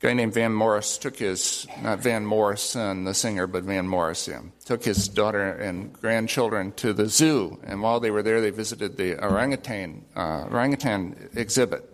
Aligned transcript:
guy 0.00 0.14
named 0.14 0.32
Van 0.32 0.52
Morris 0.52 0.96
took 0.98 1.16
his, 1.16 1.66
not 1.82 2.00
Van 2.00 2.24
Morrison, 2.24 3.04
the 3.04 3.14
singer, 3.14 3.46
but 3.46 3.64
Van 3.64 3.86
Morris, 3.86 4.26
yeah, 4.26 4.40
took 4.64 4.82
his 4.82 5.08
daughter 5.08 5.52
and 5.52 5.92
grandchildren 5.92 6.72
to 6.72 6.92
the 6.92 7.06
zoo. 7.06 7.60
And 7.62 7.82
while 7.82 8.00
they 8.00 8.10
were 8.10 8.22
there, 8.22 8.40
they 8.40 8.50
visited 8.50 8.96
the 8.96 9.22
orangutan, 9.22 10.06
uh, 10.16 10.46
orangutan 10.50 11.28
exhibit. 11.34 11.86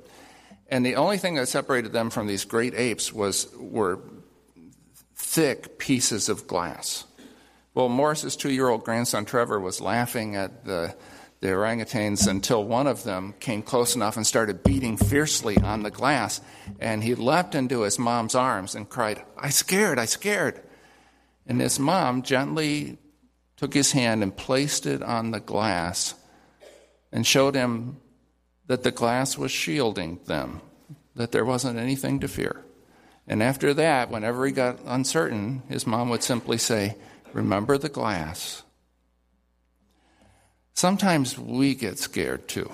And 0.68 0.86
the 0.86 0.96
only 0.96 1.18
thing 1.18 1.34
that 1.34 1.48
separated 1.48 1.92
them 1.92 2.10
from 2.10 2.26
these 2.26 2.44
great 2.44 2.74
apes 2.74 3.12
was, 3.12 3.48
were 3.56 4.00
thick 5.16 5.78
pieces 5.78 6.28
of 6.28 6.46
glass. 6.46 7.04
Well, 7.74 7.88
Morris's 7.88 8.36
two 8.36 8.50
year 8.50 8.68
old 8.68 8.84
grandson 8.84 9.24
Trevor 9.24 9.60
was 9.60 9.80
laughing 9.80 10.34
at 10.34 10.64
the 10.64 10.94
the 11.40 11.48
orangutans 11.48 12.26
until 12.26 12.64
one 12.64 12.86
of 12.86 13.04
them 13.04 13.34
came 13.40 13.62
close 13.62 13.94
enough 13.94 14.16
and 14.16 14.26
started 14.26 14.62
beating 14.62 14.96
fiercely 14.96 15.56
on 15.58 15.82
the 15.82 15.90
glass. 15.90 16.40
And 16.80 17.04
he 17.04 17.14
leapt 17.14 17.54
into 17.54 17.82
his 17.82 17.98
mom's 17.98 18.34
arms 18.34 18.74
and 18.74 18.88
cried, 18.88 19.22
I 19.36 19.50
scared, 19.50 19.98
I 19.98 20.06
scared. 20.06 20.62
And 21.46 21.60
his 21.60 21.78
mom 21.78 22.22
gently 22.22 22.98
took 23.56 23.74
his 23.74 23.92
hand 23.92 24.22
and 24.22 24.36
placed 24.36 24.86
it 24.86 25.02
on 25.02 25.30
the 25.30 25.40
glass 25.40 26.14
and 27.12 27.26
showed 27.26 27.54
him 27.54 27.98
that 28.66 28.82
the 28.82 28.90
glass 28.90 29.38
was 29.38 29.50
shielding 29.50 30.20
them, 30.26 30.60
that 31.14 31.32
there 31.32 31.44
wasn't 31.44 31.78
anything 31.78 32.20
to 32.20 32.28
fear. 32.28 32.64
And 33.28 33.42
after 33.42 33.74
that, 33.74 34.10
whenever 34.10 34.46
he 34.46 34.52
got 34.52 34.80
uncertain, 34.86 35.62
his 35.68 35.86
mom 35.86 36.08
would 36.10 36.22
simply 36.22 36.58
say, 36.58 36.96
Remember 37.32 37.76
the 37.76 37.88
glass. 37.88 38.62
Sometimes 40.76 41.38
we 41.38 41.74
get 41.74 41.98
scared 41.98 42.48
too. 42.48 42.70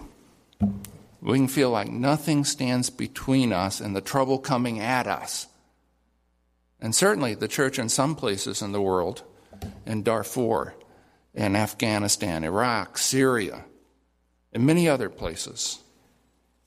We 1.20 1.38
can 1.38 1.46
feel 1.46 1.70
like 1.70 1.88
nothing 1.88 2.44
stands 2.44 2.90
between 2.90 3.52
us 3.52 3.80
and 3.80 3.94
the 3.94 4.00
trouble 4.00 4.40
coming 4.40 4.80
at 4.80 5.06
us. 5.06 5.46
And 6.80 6.96
certainly 6.96 7.36
the 7.36 7.46
church 7.46 7.78
in 7.78 7.88
some 7.88 8.16
places 8.16 8.60
in 8.60 8.72
the 8.72 8.82
world, 8.82 9.22
in 9.86 10.02
Darfur, 10.02 10.74
in 11.32 11.54
Afghanistan, 11.54 12.42
Iraq, 12.42 12.98
Syria, 12.98 13.64
and 14.52 14.66
many 14.66 14.88
other 14.88 15.08
places, 15.08 15.78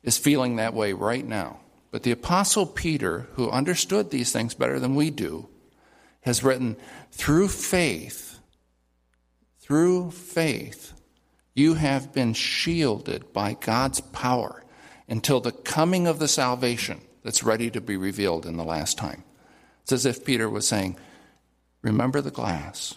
is 0.03 0.17
feeling 0.17 0.55
that 0.55 0.73
way 0.73 0.93
right 0.93 1.27
now. 1.27 1.59
But 1.91 2.03
the 2.03 2.11
Apostle 2.11 2.65
Peter, 2.65 3.27
who 3.33 3.49
understood 3.49 4.09
these 4.09 4.31
things 4.31 4.53
better 4.53 4.79
than 4.79 4.95
we 4.95 5.09
do, 5.09 5.49
has 6.21 6.45
written, 6.45 6.77
through 7.11 7.49
faith, 7.49 8.39
through 9.59 10.11
faith, 10.11 10.93
you 11.55 11.75
have 11.75 12.13
been 12.13 12.33
shielded 12.33 13.31
by 13.33 13.53
God's 13.53 14.01
power 14.01 14.63
until 15.07 15.39
the 15.39 15.53
coming 15.53 16.05
of 16.05 16.19
the 16.19 16.27
salvation 16.27 17.01
that's 17.23 17.43
ready 17.43 17.71
to 17.71 17.81
be 17.81 17.97
revealed 17.97 18.45
in 18.45 18.57
the 18.57 18.63
last 18.63 18.97
time. 18.97 19.23
It's 19.83 19.93
as 19.93 20.05
if 20.05 20.25
Peter 20.25 20.49
was 20.49 20.67
saying, 20.67 20.97
Remember 21.81 22.19
the 22.19 22.31
glass. 22.31 22.95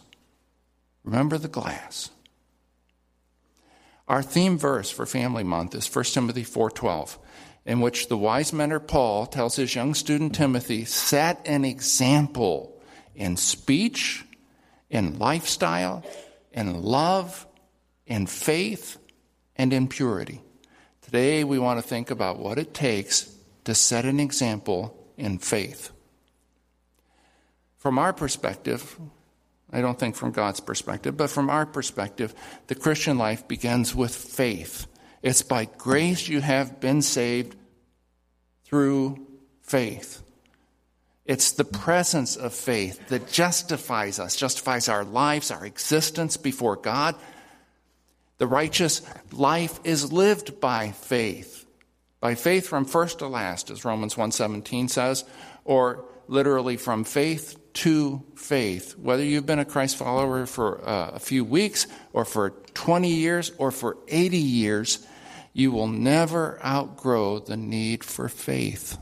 Remember 1.04 1.38
the 1.38 1.48
glass. 1.48 2.10
Our 4.08 4.22
theme 4.22 4.58
verse 4.58 4.90
for 4.90 5.04
Family 5.06 5.44
Month 5.44 5.74
is 5.74 5.86
1 5.86 6.14
Timothy 6.14 6.42
4:12, 6.42 7.18
in 7.66 7.80
which 7.80 8.08
the 8.08 8.16
wise 8.16 8.52
mentor 8.52 8.80
Paul 8.80 9.26
tells 9.26 9.56
his 9.56 9.74
young 9.74 9.94
student 9.94 10.34
Timothy, 10.34 10.86
"Set 10.86 11.46
an 11.46 11.66
example 11.66 12.80
in 13.14 13.36
speech, 13.36 14.24
in 14.88 15.18
lifestyle, 15.18 16.02
in 16.52 16.82
love, 16.82 17.46
in 18.08 18.26
faith 18.26 18.98
and 19.54 19.72
in 19.72 19.86
purity. 19.86 20.40
Today, 21.02 21.44
we 21.44 21.58
want 21.58 21.80
to 21.80 21.86
think 21.86 22.10
about 22.10 22.38
what 22.38 22.58
it 22.58 22.74
takes 22.74 23.32
to 23.64 23.74
set 23.74 24.04
an 24.04 24.18
example 24.18 24.96
in 25.16 25.38
faith. 25.38 25.90
From 27.76 27.98
our 27.98 28.12
perspective, 28.12 28.98
I 29.70 29.80
don't 29.80 29.98
think 29.98 30.16
from 30.16 30.32
God's 30.32 30.60
perspective, 30.60 31.16
but 31.16 31.30
from 31.30 31.50
our 31.50 31.66
perspective, 31.66 32.34
the 32.66 32.74
Christian 32.74 33.18
life 33.18 33.46
begins 33.46 33.94
with 33.94 34.14
faith. 34.14 34.86
It's 35.22 35.42
by 35.42 35.66
grace 35.66 36.28
you 36.28 36.40
have 36.40 36.80
been 36.80 37.02
saved 37.02 37.56
through 38.64 39.26
faith. 39.62 40.22
It's 41.26 41.52
the 41.52 41.64
presence 41.64 42.36
of 42.36 42.54
faith 42.54 43.08
that 43.08 43.30
justifies 43.30 44.18
us, 44.18 44.34
justifies 44.34 44.88
our 44.88 45.04
lives, 45.04 45.50
our 45.50 45.66
existence 45.66 46.38
before 46.38 46.76
God, 46.76 47.14
the 48.38 48.46
righteous 48.46 49.02
life 49.32 49.80
is 49.84 50.12
lived 50.12 50.60
by 50.60 50.92
faith. 50.92 51.66
By 52.20 52.34
faith 52.34 52.66
from 52.66 52.84
first 52.84 53.18
to 53.20 53.28
last, 53.28 53.70
as 53.70 53.84
Romans 53.84 54.16
1:17 54.16 54.88
says, 54.88 55.24
or 55.64 56.04
literally 56.26 56.76
from 56.76 57.04
faith 57.04 57.56
to 57.74 58.22
faith. 58.34 58.96
Whether 58.98 59.24
you've 59.24 59.46
been 59.46 59.58
a 59.58 59.64
Christ 59.64 59.96
follower 59.96 60.46
for 60.46 60.86
uh, 60.86 61.10
a 61.14 61.20
few 61.20 61.44
weeks 61.44 61.86
or 62.12 62.24
for 62.24 62.50
20 62.74 63.08
years 63.08 63.52
or 63.58 63.70
for 63.70 63.96
80 64.08 64.36
years, 64.36 65.06
you 65.52 65.70
will 65.70 65.86
never 65.86 66.64
outgrow 66.64 67.38
the 67.38 67.56
need 67.56 68.04
for 68.04 68.28
faith. 68.28 68.98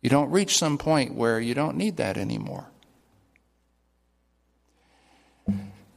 You 0.00 0.10
don't 0.10 0.30
reach 0.30 0.58
some 0.58 0.78
point 0.78 1.14
where 1.14 1.40
you 1.40 1.54
don't 1.54 1.76
need 1.76 1.98
that 1.98 2.16
anymore. 2.16 2.70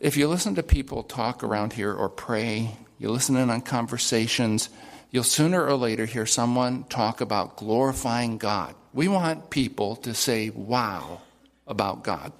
If 0.03 0.17
you 0.17 0.27
listen 0.27 0.55
to 0.55 0.63
people 0.63 1.01
talk 1.03 1.45
around 1.45 1.71
here 1.71 1.93
or 1.93 2.09
pray, 2.09 2.75
you 2.99 3.09
listen 3.09 3.37
in 3.37 3.49
on 3.49 3.61
conversations, 3.61 4.67
you'll 5.11 5.23
sooner 5.23 5.65
or 5.65 5.75
later 5.75 6.05
hear 6.05 6.25
someone 6.25 6.83
talk 6.83 7.21
about 7.21 7.55
glorifying 7.55 8.37
God. 8.37 8.75
We 8.91 9.07
want 9.07 9.49
people 9.49 9.95
to 9.95 10.13
say, 10.13 10.49
wow, 10.49 11.21
about 11.65 12.03
God. 12.03 12.33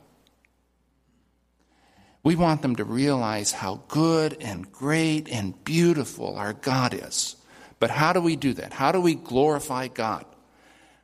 We 2.22 2.36
want 2.36 2.64
them 2.64 2.76
to 2.76 2.84
realize 2.84 3.54
how 3.54 3.84
good 3.88 4.36
and 4.42 4.70
great 4.70 5.30
and 5.30 5.64
beautiful 5.64 6.36
our 6.36 6.52
God 6.52 6.94
is. 6.94 7.38
But 7.80 7.92
how 7.92 8.12
do 8.12 8.20
we 8.20 8.36
do 8.36 8.52
that? 8.56 8.74
How 8.74 8.92
do 8.92 9.00
we 9.00 9.16
glorify 9.16 9.88
God? 9.88 10.26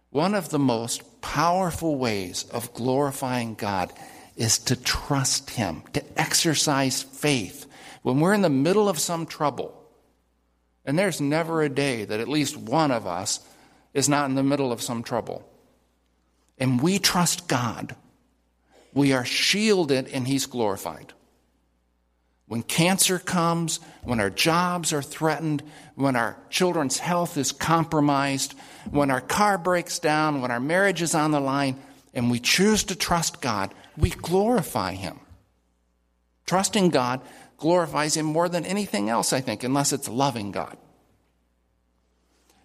One 0.09 0.35
of 0.35 0.49
the 0.49 0.59
most 0.59 1.21
powerful 1.21 1.95
ways 1.95 2.43
of 2.51 2.73
glorifying 2.73 3.55
God 3.55 3.93
is 4.39 4.57
to 4.57 4.75
trust 4.77 5.49
Him, 5.51 5.83
to 5.91 6.19
exercise 6.19 7.03
faith. 7.03 7.67
When 8.01 8.21
we're 8.21 8.33
in 8.33 8.41
the 8.41 8.49
middle 8.49 8.87
of 8.87 8.97
some 8.97 9.25
trouble, 9.25 9.75
and 10.85 10.97
there's 10.97 11.19
never 11.19 11.61
a 11.61 11.69
day 11.69 12.05
that 12.05 12.21
at 12.21 12.29
least 12.29 12.55
one 12.55 12.89
of 12.89 13.05
us 13.05 13.41
is 13.93 14.07
not 14.07 14.29
in 14.29 14.35
the 14.35 14.41
middle 14.41 14.71
of 14.71 14.81
some 14.81 15.03
trouble, 15.03 15.45
and 16.57 16.81
we 16.81 16.99
trust 16.99 17.49
God, 17.49 17.97
we 18.93 19.11
are 19.11 19.25
shielded 19.25 20.07
and 20.07 20.25
He's 20.25 20.45
glorified. 20.45 21.13
When 22.47 22.63
cancer 22.63 23.19
comes, 23.19 23.81
when 24.03 24.21
our 24.21 24.29
jobs 24.29 24.93
are 24.93 25.01
threatened, 25.01 25.63
when 25.95 26.15
our 26.15 26.37
children's 26.49 26.97
health 26.97 27.37
is 27.37 27.51
compromised, 27.51 28.55
when 28.89 29.11
our 29.11 29.21
car 29.21 29.57
breaks 29.57 29.99
down, 29.99 30.41
when 30.41 30.49
our 30.49 30.61
marriage 30.61 31.01
is 31.01 31.13
on 31.13 31.31
the 31.31 31.41
line, 31.41 31.77
and 32.13 32.31
we 32.31 32.39
choose 32.39 32.85
to 32.85 32.95
trust 32.95 33.41
God, 33.41 33.73
we 33.99 34.09
glorify 34.09 34.93
Him. 34.93 35.19
Trusting 36.45 36.89
God 36.89 37.21
glorifies 37.57 38.15
Him 38.15 38.25
more 38.25 38.49
than 38.49 38.65
anything 38.65 39.09
else, 39.09 39.33
I 39.33 39.41
think, 39.41 39.63
unless 39.63 39.93
it's 39.93 40.09
loving 40.09 40.51
God. 40.51 40.77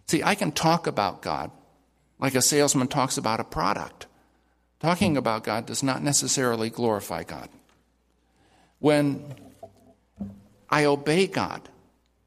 See, 0.07 0.23
I 0.23 0.35
can 0.35 0.53
talk 0.53 0.87
about 0.87 1.23
God 1.23 1.51
like 2.19 2.35
a 2.35 2.43
salesman 2.43 2.89
talks 2.89 3.19
about 3.19 3.41
a 3.41 3.45
product. 3.45 4.07
Talking 4.81 5.17
about 5.17 5.45
God 5.45 5.67
does 5.67 5.83
not 5.83 6.03
necessarily 6.03 6.71
glorify 6.71 7.25
God. 7.25 7.49
When 8.79 9.35
I 10.71 10.85
obey 10.85 11.27
God, 11.27 11.69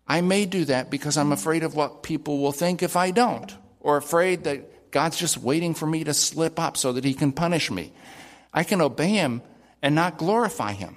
I 0.07 0.21
may 0.21 0.45
do 0.45 0.65
that 0.65 0.89
because 0.89 1.17
I'm 1.17 1.31
afraid 1.31 1.63
of 1.63 1.75
what 1.75 2.03
people 2.03 2.39
will 2.39 2.51
think 2.51 2.81
if 2.81 2.95
I 2.95 3.11
don't, 3.11 3.53
or 3.79 3.97
afraid 3.97 4.43
that 4.45 4.91
God's 4.91 5.17
just 5.17 5.37
waiting 5.37 5.73
for 5.73 5.85
me 5.85 6.03
to 6.03 6.13
slip 6.13 6.59
up 6.59 6.77
so 6.77 6.93
that 6.93 7.03
He 7.03 7.13
can 7.13 7.31
punish 7.31 7.69
me. 7.69 7.91
I 8.57 8.63
can 8.63 8.81
obey 8.81 9.09
him 9.09 9.43
and 9.83 9.93
not 9.93 10.17
glorify 10.17 10.73
him. 10.73 10.95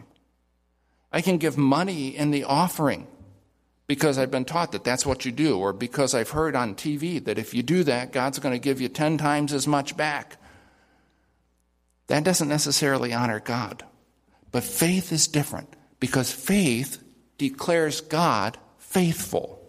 I 1.12 1.20
can 1.20 1.36
give 1.36 1.58
money 1.58 2.16
in 2.16 2.30
the 2.30 2.44
offering 2.44 3.06
because 3.86 4.16
I've 4.16 4.30
been 4.30 4.46
taught 4.46 4.72
that 4.72 4.82
that's 4.82 5.04
what 5.04 5.26
you 5.26 5.30
do, 5.30 5.58
or 5.58 5.74
because 5.74 6.14
I've 6.14 6.30
heard 6.30 6.56
on 6.56 6.74
TV 6.74 7.22
that 7.22 7.36
if 7.36 7.52
you 7.52 7.62
do 7.62 7.84
that, 7.84 8.12
God's 8.12 8.38
going 8.38 8.54
to 8.54 8.58
give 8.58 8.80
you 8.80 8.88
10 8.88 9.18
times 9.18 9.52
as 9.52 9.66
much 9.66 9.94
back. 9.94 10.38
That 12.06 12.24
doesn't 12.24 12.48
necessarily 12.48 13.12
honor 13.12 13.40
God. 13.40 13.84
But 14.52 14.64
faith 14.64 15.12
is 15.12 15.28
different 15.28 15.76
because 15.98 16.32
faith 16.32 17.02
declares 17.36 18.00
God 18.00 18.56
faithful. 18.78 19.60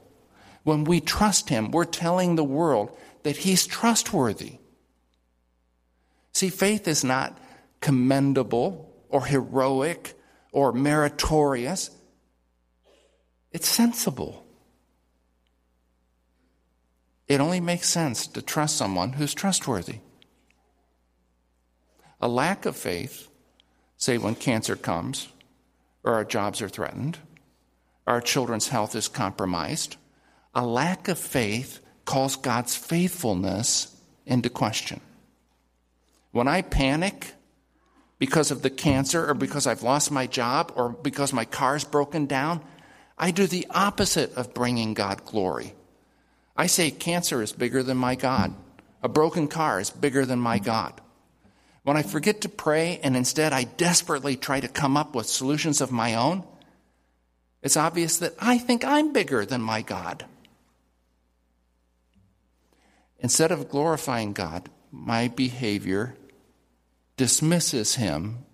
When 0.64 0.86
we 0.86 1.02
trust 1.02 1.50
Him, 1.50 1.72
we're 1.72 1.84
telling 1.84 2.38
the 2.38 2.44
world 2.46 2.98
that 3.24 3.36
He's 3.36 3.68
trustworthy. 3.68 4.60
See, 6.32 6.50
faith 6.50 6.88
is 6.88 7.04
not 7.04 7.38
commendable 7.82 8.94
or 9.10 9.26
heroic 9.26 10.14
or 10.52 10.72
meritorious. 10.72 11.92
It's 13.52 13.68
sensible. 13.68 14.46
It 17.28 17.40
only 17.42 17.60
makes 17.60 17.90
sense 17.90 18.28
to 18.28 18.42
trust 18.42 18.78
someone 18.78 19.14
who's 19.14 19.34
trustworthy. 19.34 20.00
A 22.20 22.28
lack 22.28 22.66
of 22.66 22.76
faith, 22.76 23.28
say 23.98 24.18
when 24.18 24.36
cancer 24.36 24.76
comes, 24.76 25.30
or 26.04 26.14
our 26.14 26.26
jobs 26.26 26.62
are 26.62 26.70
threatened, 26.70 27.18
our 28.06 28.22
children's 28.22 28.68
health 28.68 28.96
is 28.96 29.08
compromised, 29.08 29.96
a 30.54 30.66
lack 30.66 31.08
of 31.08 31.18
faith 31.18 31.80
calls 32.06 32.36
God's 32.36 32.76
faithfulness 32.76 33.96
into 34.26 34.50
question. 34.50 35.00
When 36.32 36.48
I 36.48 36.62
panic 36.62 37.34
because 38.22 38.52
of 38.52 38.62
the 38.62 38.70
cancer 38.70 39.28
or 39.28 39.34
because 39.34 39.66
I've 39.66 39.82
lost 39.82 40.12
my 40.12 40.28
job 40.28 40.72
or 40.76 40.90
because 40.90 41.34
my 41.34 41.44
car's 41.44 41.84
broken 41.84 42.28
down, 42.28 42.62
I 43.18 43.32
do 43.32 43.48
the 43.48 43.66
opposite 43.72 44.32
of 44.36 44.54
bringing 44.54 44.94
God 44.94 45.26
glory. 45.26 45.74
I 46.56 46.68
say 46.68 46.92
cancer 46.92 47.42
is 47.42 47.52
bigger 47.52 47.82
than 47.82 47.98
my 47.98 48.14
God. 48.14 48.54
A 49.02 49.10
broken 49.10 49.48
car 49.48 49.80
is 49.80 49.90
bigger 49.90 50.24
than 50.24 50.38
my 50.38 50.60
God. 50.60 51.02
When 51.82 51.98
I 51.98 52.04
forget 52.04 52.42
to 52.42 52.50
pray 52.50 53.00
and 53.02 53.18
instead 53.18 53.54
I 53.54 53.64
desperately 53.64 54.36
try 54.36 54.60
to 54.60 54.68
come 54.68 54.98
up 54.98 55.16
with 55.16 55.26
solutions 55.26 55.82
of 55.82 55.92
my 55.92 56.14
own, 56.14 56.44
it's 57.64 57.76
obvious 57.76 58.20
that 58.20 58.36
I 58.38 58.60
think 58.60 58.86
I'm 58.86 59.14
bigger 59.14 59.48
than 59.48 59.64
my 59.64 59.82
God. 59.82 60.26
Instead 63.18 63.52
of 63.52 63.68
glorifying 63.68 64.34
God, 64.34 64.70
my 64.92 65.28
behavior 65.30 66.16
dismisses 67.18 67.96
him 67.96 68.46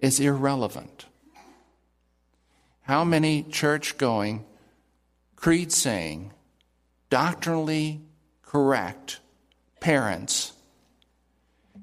as 0.00 0.20
irrelevant. 0.20 1.06
How 2.82 3.04
many 3.04 3.44
church 3.44 3.96
going, 3.98 4.44
creed 5.36 5.72
saying, 5.72 6.32
doctrinally 7.10 8.00
correct 8.42 9.20
parents 9.80 10.52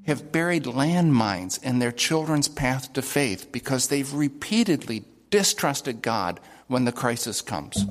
have 0.07 0.31
buried 0.31 0.63
landmines 0.63 1.61
in 1.63 1.79
their 1.79 1.91
children's 1.91 2.47
path 2.47 2.94
to 2.94 3.01
faith 3.01 3.51
because 3.51 3.88
they've 3.88 4.13
repeatedly 4.13 5.03
distrusted 5.29 6.01
God 6.01 6.39
when 6.67 6.85
the 6.85 6.91
crisis 6.91 7.41
comes. 7.41 7.85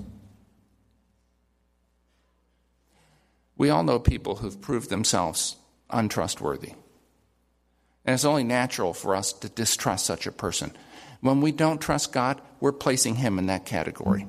We 3.56 3.70
all 3.70 3.82
know 3.82 3.98
people 3.98 4.36
who've 4.36 4.60
proved 4.60 4.88
themselves 4.88 5.56
untrustworthy. 5.90 6.74
And 8.08 8.14
it's 8.14 8.24
only 8.24 8.42
natural 8.42 8.94
for 8.94 9.14
us 9.14 9.34
to 9.34 9.50
distrust 9.50 10.06
such 10.06 10.26
a 10.26 10.32
person. 10.32 10.72
When 11.20 11.42
we 11.42 11.52
don't 11.52 11.78
trust 11.78 12.10
God, 12.10 12.40
we're 12.58 12.72
placing 12.72 13.16
him 13.16 13.38
in 13.38 13.48
that 13.48 13.66
category. 13.66 14.26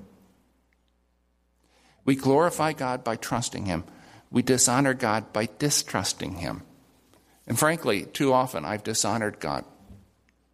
We 2.03 2.17
glorify 2.17 2.73
God 2.73 3.05
by 3.05 3.15
trusting 3.15 3.67
him. 3.67 3.85
We 4.29 4.41
dishonor 4.41 4.93
God 4.93 5.31
by 5.31 5.47
distrusting 5.59 6.39
him. 6.39 6.63
And 7.47 7.57
frankly, 7.57 8.03
too 8.03 8.33
often 8.33 8.65
I've 8.65 8.83
dishonored 8.83 9.39
God 9.39 9.63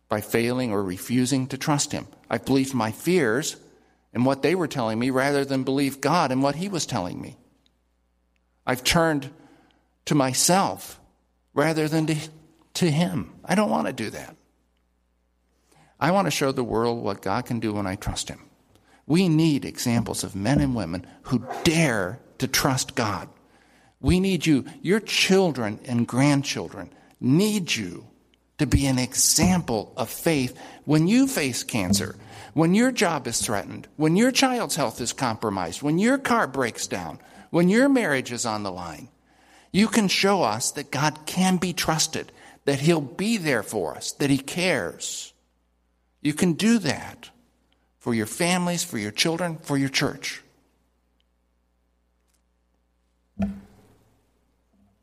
by 0.07 0.21
failing 0.21 0.71
or 0.71 0.83
refusing 0.83 1.47
to 1.47 1.57
trust 1.57 1.93
him. 1.93 2.05
I 2.29 2.37
believed 2.37 2.75
my 2.75 2.91
fears 2.91 3.55
and 4.13 4.23
what 4.23 4.43
they 4.43 4.53
were 4.53 4.67
telling 4.67 4.99
me 4.99 5.09
rather 5.09 5.43
than 5.43 5.63
believe 5.63 5.99
God 5.99 6.31
and 6.31 6.43
what 6.43 6.57
he 6.57 6.69
was 6.69 6.85
telling 6.85 7.19
me. 7.19 7.37
I've 8.67 8.83
turned 8.83 9.31
to 10.05 10.13
myself 10.13 10.99
rather 11.55 11.87
than 11.87 12.05
to, 12.05 12.15
to 12.75 12.89
him. 12.89 13.33
I 13.43 13.55
don't 13.55 13.69
want 13.69 13.87
to 13.87 13.93
do 13.93 14.09
that. 14.11 14.35
I 15.99 16.11
want 16.11 16.25
to 16.27 16.31
show 16.31 16.51
the 16.51 16.63
world 16.63 17.03
what 17.03 17.21
God 17.21 17.45
can 17.45 17.59
do 17.59 17.73
when 17.73 17.87
I 17.87 17.95
trust 17.95 18.29
him. 18.29 18.41
We 19.07 19.29
need 19.29 19.65
examples 19.65 20.23
of 20.23 20.35
men 20.35 20.59
and 20.59 20.75
women 20.75 21.05
who 21.23 21.45
dare 21.63 22.19
to 22.39 22.47
trust 22.47 22.95
God. 22.95 23.29
We 24.01 24.19
need 24.19 24.45
you. 24.45 24.65
Your 24.81 24.99
children 24.99 25.79
and 25.85 26.07
grandchildren 26.07 26.91
need 27.19 27.75
you 27.75 28.07
to 28.57 28.65
be 28.65 28.85
an 28.85 28.99
example 28.99 29.93
of 29.97 30.09
faith 30.09 30.57
when 30.85 31.07
you 31.07 31.27
face 31.27 31.63
cancer, 31.63 32.15
when 32.53 32.73
your 32.73 32.91
job 32.91 33.27
is 33.27 33.41
threatened, 33.41 33.87
when 33.95 34.15
your 34.15 34.31
child's 34.31 34.75
health 34.75 35.01
is 35.01 35.13
compromised, 35.13 35.81
when 35.81 35.99
your 35.99 36.17
car 36.17 36.47
breaks 36.47 36.87
down, 36.87 37.19
when 37.49 37.69
your 37.69 37.89
marriage 37.89 38.31
is 38.31 38.45
on 38.45 38.63
the 38.63 38.71
line. 38.71 39.09
You 39.71 39.87
can 39.87 40.07
show 40.07 40.41
us 40.41 40.71
that 40.71 40.91
God 40.91 41.25
can 41.25 41.57
be 41.57 41.73
trusted, 41.73 42.31
that 42.65 42.81
He'll 42.81 43.01
be 43.01 43.37
there 43.37 43.63
for 43.63 43.95
us, 43.95 44.11
that 44.13 44.29
He 44.29 44.37
cares. 44.37 45.33
You 46.21 46.33
can 46.33 46.53
do 46.53 46.79
that 46.79 47.29
for 47.99 48.13
your 48.13 48.25
families, 48.25 48.83
for 48.83 48.97
your 48.97 49.11
children, 49.11 49.57
for 49.57 49.77
your 49.77 49.89
church. 49.89 50.43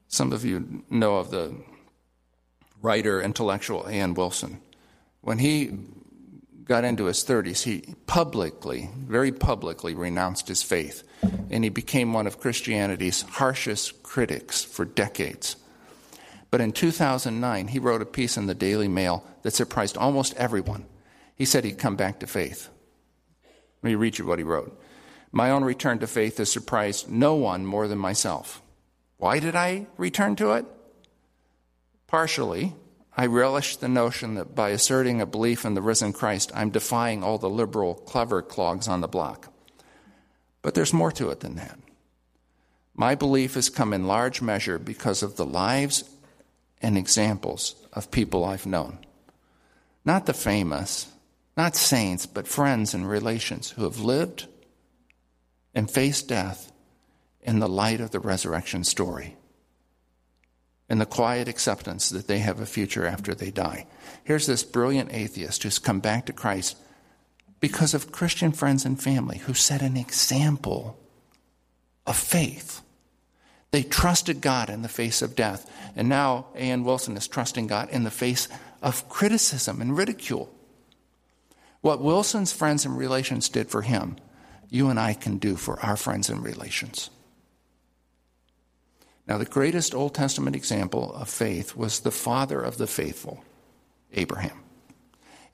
Some 0.08 0.32
of 0.32 0.44
you 0.44 0.84
know 0.90 1.16
of 1.16 1.30
the 1.30 1.56
writer, 2.82 3.22
intellectual 3.22 3.86
A.N. 3.86 4.14
Wilson. 4.14 4.60
When 5.20 5.38
he 5.38 5.78
got 6.64 6.84
into 6.84 7.04
his 7.06 7.24
30s, 7.24 7.62
he 7.62 7.94
publicly, 8.06 8.90
very 8.96 9.32
publicly, 9.32 9.94
renounced 9.94 10.48
his 10.48 10.62
faith, 10.62 11.02
and 11.50 11.64
he 11.64 11.70
became 11.70 12.12
one 12.12 12.26
of 12.26 12.40
Christianity's 12.40 13.22
harshest 13.22 14.02
critics 14.02 14.62
for 14.62 14.84
decades. 14.84 15.56
But 16.52 16.60
in 16.60 16.72
2009, 16.72 17.68
he 17.68 17.78
wrote 17.78 18.02
a 18.02 18.06
piece 18.06 18.36
in 18.36 18.46
the 18.46 18.54
Daily 18.54 18.86
Mail 18.86 19.24
that 19.40 19.54
surprised 19.54 19.96
almost 19.96 20.36
everyone. 20.36 20.84
He 21.34 21.46
said 21.46 21.64
he'd 21.64 21.78
come 21.78 21.96
back 21.96 22.20
to 22.20 22.26
faith. 22.26 22.68
Let 23.82 23.88
me 23.88 23.94
read 23.94 24.18
you 24.18 24.26
what 24.26 24.38
he 24.38 24.44
wrote. 24.44 24.78
My 25.32 25.50
own 25.50 25.64
return 25.64 25.98
to 26.00 26.06
faith 26.06 26.36
has 26.36 26.52
surprised 26.52 27.10
no 27.10 27.34
one 27.34 27.64
more 27.64 27.88
than 27.88 27.96
myself. 27.96 28.60
Why 29.16 29.38
did 29.38 29.56
I 29.56 29.86
return 29.96 30.36
to 30.36 30.52
it? 30.52 30.66
Partially, 32.06 32.74
I 33.16 33.26
relish 33.26 33.76
the 33.76 33.88
notion 33.88 34.34
that 34.34 34.54
by 34.54 34.70
asserting 34.70 35.22
a 35.22 35.26
belief 35.26 35.64
in 35.64 35.72
the 35.72 35.80
risen 35.80 36.12
Christ, 36.12 36.52
I'm 36.54 36.68
defying 36.68 37.24
all 37.24 37.38
the 37.38 37.48
liberal, 37.48 37.94
clever 37.94 38.42
clogs 38.42 38.88
on 38.88 39.00
the 39.00 39.08
block. 39.08 39.50
But 40.60 40.74
there's 40.74 40.92
more 40.92 41.12
to 41.12 41.30
it 41.30 41.40
than 41.40 41.54
that. 41.54 41.78
My 42.94 43.14
belief 43.14 43.54
has 43.54 43.70
come 43.70 43.94
in 43.94 44.06
large 44.06 44.42
measure 44.42 44.78
because 44.78 45.22
of 45.22 45.36
the 45.36 45.46
lives 45.46 46.04
and 46.82 46.98
examples 46.98 47.74
of 47.92 48.10
people 48.10 48.44
I've 48.44 48.66
known. 48.66 48.98
Not 50.04 50.26
the 50.26 50.34
famous, 50.34 51.06
not 51.56 51.76
saints, 51.76 52.26
but 52.26 52.48
friends 52.48 52.92
and 52.92 53.08
relations 53.08 53.70
who 53.70 53.84
have 53.84 54.00
lived 54.00 54.46
and 55.74 55.90
faced 55.90 56.28
death 56.28 56.72
in 57.40 57.58
the 57.58 57.68
light 57.68 58.00
of 58.00 58.10
the 58.10 58.20
resurrection 58.20 58.84
story 58.84 59.36
and 60.88 61.00
the 61.00 61.06
quiet 61.06 61.48
acceptance 61.48 62.10
that 62.10 62.26
they 62.26 62.40
have 62.40 62.60
a 62.60 62.66
future 62.66 63.06
after 63.06 63.34
they 63.34 63.50
die. 63.50 63.86
Here's 64.24 64.46
this 64.46 64.62
brilliant 64.62 65.12
atheist 65.12 65.62
who's 65.62 65.78
come 65.78 66.00
back 66.00 66.26
to 66.26 66.32
Christ 66.32 66.76
because 67.60 67.94
of 67.94 68.12
Christian 68.12 68.52
friends 68.52 68.84
and 68.84 69.00
family 69.00 69.38
who 69.38 69.54
set 69.54 69.80
an 69.80 69.96
example 69.96 70.98
of 72.06 72.16
faith. 72.16 72.82
They 73.72 73.82
trusted 73.82 74.42
God 74.42 74.68
in 74.68 74.82
the 74.82 74.88
face 74.88 75.22
of 75.22 75.34
death. 75.34 75.68
And 75.96 76.08
now 76.08 76.46
A.N. 76.54 76.84
Wilson 76.84 77.16
is 77.16 77.26
trusting 77.26 77.66
God 77.66 77.88
in 77.90 78.04
the 78.04 78.10
face 78.10 78.46
of 78.82 79.08
criticism 79.08 79.80
and 79.80 79.96
ridicule. 79.96 80.54
What 81.80 82.02
Wilson's 82.02 82.52
friends 82.52 82.84
and 82.84 82.96
relations 82.96 83.48
did 83.48 83.68
for 83.68 83.82
him, 83.82 84.16
you 84.68 84.88
and 84.88 85.00
I 85.00 85.14
can 85.14 85.38
do 85.38 85.56
for 85.56 85.80
our 85.80 85.96
friends 85.96 86.30
and 86.30 86.44
relations. 86.44 87.10
Now, 89.26 89.38
the 89.38 89.44
greatest 89.44 89.94
Old 89.94 90.14
Testament 90.14 90.54
example 90.54 91.14
of 91.14 91.28
faith 91.28 91.74
was 91.74 92.00
the 92.00 92.10
father 92.10 92.60
of 92.60 92.76
the 92.76 92.86
faithful, 92.86 93.42
Abraham. 94.12 94.60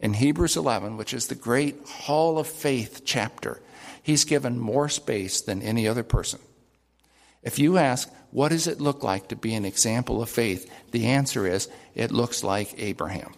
In 0.01 0.15
Hebrews 0.15 0.57
11, 0.57 0.97
which 0.97 1.15
is 1.15 1.27
the 1.27 1.35
great 1.35 1.77
Hall 1.87 2.39
of 2.39 2.47
Faith 2.47 3.03
chapter, 3.05 3.61
he's 4.03 4.25
given 4.25 4.59
more 4.59 4.89
space 4.89 5.41
than 5.41 5.63
any 5.63 5.87
other 5.87 6.03
person. 6.03 6.41
If 7.43 7.59
you 7.59 7.79
ask, 7.79 8.11
what 8.31 8.51
does 8.51 8.67
it 8.67 8.81
look 8.81 9.03
like 9.03 9.29
to 9.29 9.37
be 9.37 9.55
an 9.55 9.65
example 9.65 10.21
of 10.23 10.29
faith? 10.29 10.71
The 10.91 11.07
answer 11.07 11.47
is, 11.47 11.69
it 11.95 12.11
looks 12.11 12.45
like 12.45 12.75
Abraham. 12.79 13.33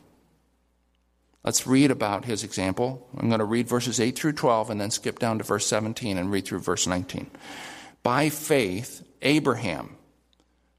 Let's 1.45 1.67
read 1.67 1.91
about 1.91 2.27
his 2.27 2.45
example. 2.45 3.09
I'm 3.17 3.29
going 3.29 3.39
to 3.39 3.45
read 3.45 3.69
verses 3.69 3.99
8 3.99 4.19
through 4.19 4.33
12 4.33 4.71
and 4.71 4.81
then 4.81 4.91
skip 4.91 5.19
down 5.19 5.39
to 5.39 5.45
verse 5.45 5.67
17 5.67 6.19
and 6.19 6.31
read 6.31 6.45
through 6.45 6.59
verse 6.61 6.87
19. 6.87 7.31
By 8.03 8.29
faith, 8.29 9.03
Abraham, 9.23 9.97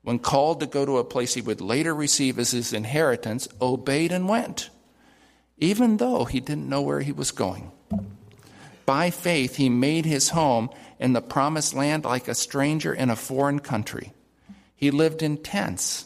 when 0.04 0.20
called 0.20 0.60
to 0.60 0.68
go 0.68 0.86
to 0.86 0.98
a 0.98 1.04
place 1.04 1.34
he 1.34 1.42
would 1.42 1.62
later 1.62 1.96
receive 1.96 2.38
as 2.38 2.52
his 2.52 2.74
inheritance, 2.74 3.48
obeyed 3.60 4.12
and 4.12 4.28
went, 4.28 4.70
even 5.58 5.98
though 5.98 6.26
he 6.26 6.40
didn't 6.40 6.70
know 6.70 6.82
where 6.82 7.02
he 7.02 7.12
was 7.12 7.32
going. 7.32 7.72
By 8.86 9.10
faith, 9.10 9.56
he 9.56 9.70
made 9.70 10.06
his 10.06 10.30
home 10.30 10.70
in 11.00 11.14
the 11.14 11.22
promised 11.22 11.74
land 11.74 12.06
like 12.06 12.28
a 12.28 12.36
stranger 12.36 12.94
in 12.94 13.10
a 13.10 13.16
foreign 13.16 13.60
country. 13.60 14.14
He 14.76 14.92
lived 14.92 15.22
in 15.22 15.38
tents, 15.38 16.06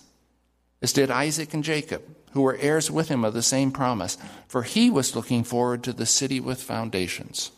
as 0.82 0.94
did 0.94 1.10
Isaac 1.10 1.54
and 1.54 1.64
Jacob, 1.64 2.04
who 2.32 2.42
were 2.42 2.58
heirs 2.60 2.92
with 2.92 3.08
him 3.08 3.24
of 3.24 3.34
the 3.34 3.42
same 3.42 3.72
promise, 3.72 4.18
for 4.48 4.64
he 4.64 4.90
was 4.90 5.16
looking 5.16 5.44
forward 5.44 5.84
to 5.84 5.94
the 5.94 6.06
city 6.06 6.40
with 6.40 6.62
foundations, 6.62 7.52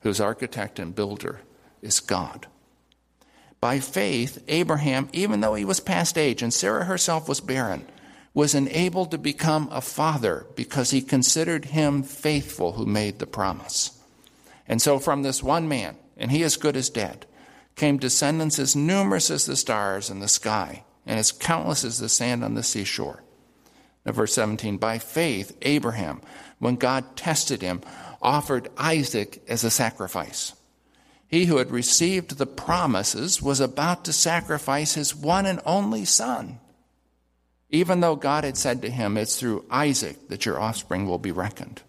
whose 0.00 0.20
architect 0.20 0.78
and 0.78 0.94
builder 0.94 1.40
is 1.80 2.00
God. 2.00 2.46
By 3.60 3.80
faith, 3.80 4.42
Abraham, 4.48 5.08
even 5.12 5.40
though 5.40 5.54
he 5.54 5.64
was 5.64 5.80
past 5.80 6.18
age 6.18 6.42
and 6.42 6.52
Sarah 6.52 6.84
herself 6.84 7.28
was 7.28 7.40
barren, 7.40 7.86
was 8.34 8.54
enabled 8.54 9.12
to 9.12 9.18
become 9.18 9.68
a 9.70 9.80
father 9.80 10.46
because 10.56 10.90
he 10.90 11.00
considered 11.00 11.66
him 11.66 12.02
faithful 12.02 12.72
who 12.72 12.84
made 12.84 13.18
the 13.18 13.26
promise. 13.26 13.95
And 14.68 14.80
so, 14.82 14.98
from 14.98 15.22
this 15.22 15.42
one 15.42 15.68
man, 15.68 15.96
and 16.16 16.30
he 16.30 16.42
as 16.42 16.56
good 16.56 16.76
as 16.76 16.90
dead, 16.90 17.26
came 17.74 17.98
descendants 17.98 18.58
as 18.58 18.74
numerous 18.74 19.30
as 19.30 19.46
the 19.46 19.56
stars 19.56 20.10
in 20.10 20.20
the 20.20 20.28
sky 20.28 20.84
and 21.04 21.18
as 21.18 21.32
countless 21.32 21.84
as 21.84 21.98
the 21.98 22.08
sand 22.08 22.42
on 22.42 22.54
the 22.54 22.62
seashore. 22.62 23.22
Now, 24.04 24.12
verse 24.12 24.34
17 24.34 24.78
By 24.78 24.98
faith, 24.98 25.56
Abraham, 25.62 26.20
when 26.58 26.76
God 26.76 27.16
tested 27.16 27.62
him, 27.62 27.82
offered 28.20 28.68
Isaac 28.76 29.42
as 29.46 29.62
a 29.62 29.70
sacrifice. 29.70 30.54
He 31.28 31.46
who 31.46 31.58
had 31.58 31.70
received 31.70 32.38
the 32.38 32.46
promises 32.46 33.42
was 33.42 33.60
about 33.60 34.04
to 34.04 34.12
sacrifice 34.12 34.94
his 34.94 35.14
one 35.14 35.44
and 35.44 35.60
only 35.66 36.04
son 36.04 36.60
even 37.70 38.00
though 38.00 38.16
God 38.16 38.44
had 38.44 38.56
said 38.56 38.82
to 38.82 38.90
him, 38.90 39.16
It's 39.16 39.38
through 39.38 39.64
Isaac 39.70 40.28
that 40.28 40.46
your 40.46 40.60
offspring 40.60 41.06
will 41.06 41.18
be 41.18 41.32
reckoned. 41.32 41.82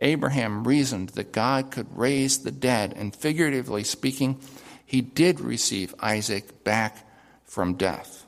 Abraham 0.00 0.66
reasoned 0.66 1.10
that 1.10 1.32
God 1.32 1.70
could 1.70 1.96
raise 1.96 2.38
the 2.38 2.52
dead, 2.52 2.94
and 2.96 3.14
figuratively 3.14 3.84
speaking, 3.84 4.40
he 4.84 5.00
did 5.00 5.40
receive 5.40 5.94
Isaac 6.00 6.64
back 6.64 7.06
from 7.44 7.74
death. 7.74 8.24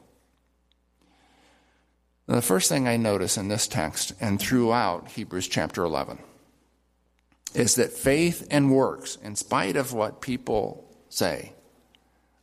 Now, 2.26 2.36
the 2.36 2.42
first 2.42 2.68
thing 2.68 2.86
I 2.86 2.96
notice 2.96 3.36
in 3.36 3.48
this 3.48 3.66
text 3.66 4.12
and 4.20 4.40
throughout 4.40 5.08
Hebrews 5.08 5.48
chapter 5.48 5.82
11 5.84 6.18
is 7.54 7.74
that 7.74 7.92
faith 7.92 8.46
and 8.50 8.70
works, 8.70 9.16
in 9.16 9.34
spite 9.34 9.76
of 9.76 9.92
what 9.92 10.20
people 10.20 10.88
say, 11.08 11.52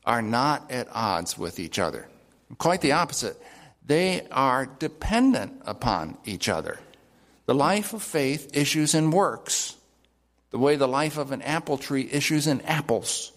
are 0.05 0.21
not 0.21 0.69
at 0.71 0.87
odds 0.91 1.37
with 1.37 1.59
each 1.59 1.79
other. 1.79 2.09
Quite 2.57 2.81
the 2.81 2.93
opposite. 2.93 3.41
They 3.85 4.27
are 4.31 4.65
dependent 4.65 5.61
upon 5.65 6.17
each 6.25 6.49
other. 6.49 6.79
The 7.47 7.55
life 7.55 7.93
of 7.93 8.03
faith 8.03 8.55
issues 8.55 8.93
in 8.93 9.09
works, 9.09 9.77
the 10.51 10.59
way 10.59 10.75
the 10.75 10.87
life 10.87 11.17
of 11.17 11.31
an 11.31 11.41
apple 11.41 11.77
tree 11.77 12.07
issues 12.11 12.45
in 12.45 12.61
apples. 12.61 13.31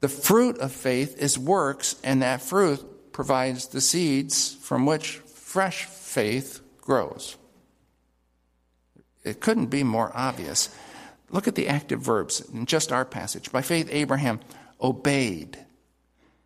The 0.00 0.08
fruit 0.08 0.58
of 0.58 0.72
faith 0.72 1.18
is 1.18 1.38
works, 1.38 1.96
and 2.04 2.20
that 2.20 2.42
fruit 2.42 3.12
provides 3.12 3.68
the 3.68 3.80
seeds 3.80 4.54
from 4.54 4.84
which 4.84 5.16
fresh 5.16 5.86
faith 5.86 6.60
grows. 6.82 7.36
It 9.24 9.40
couldn't 9.40 9.66
be 9.66 9.84
more 9.84 10.12
obvious. 10.14 10.68
Look 11.30 11.48
at 11.48 11.54
the 11.54 11.68
active 11.68 12.02
verbs 12.02 12.40
in 12.52 12.66
just 12.66 12.92
our 12.92 13.06
passage. 13.06 13.50
By 13.50 13.62
faith, 13.62 13.88
Abraham 13.90 14.40
obeyed 14.82 15.58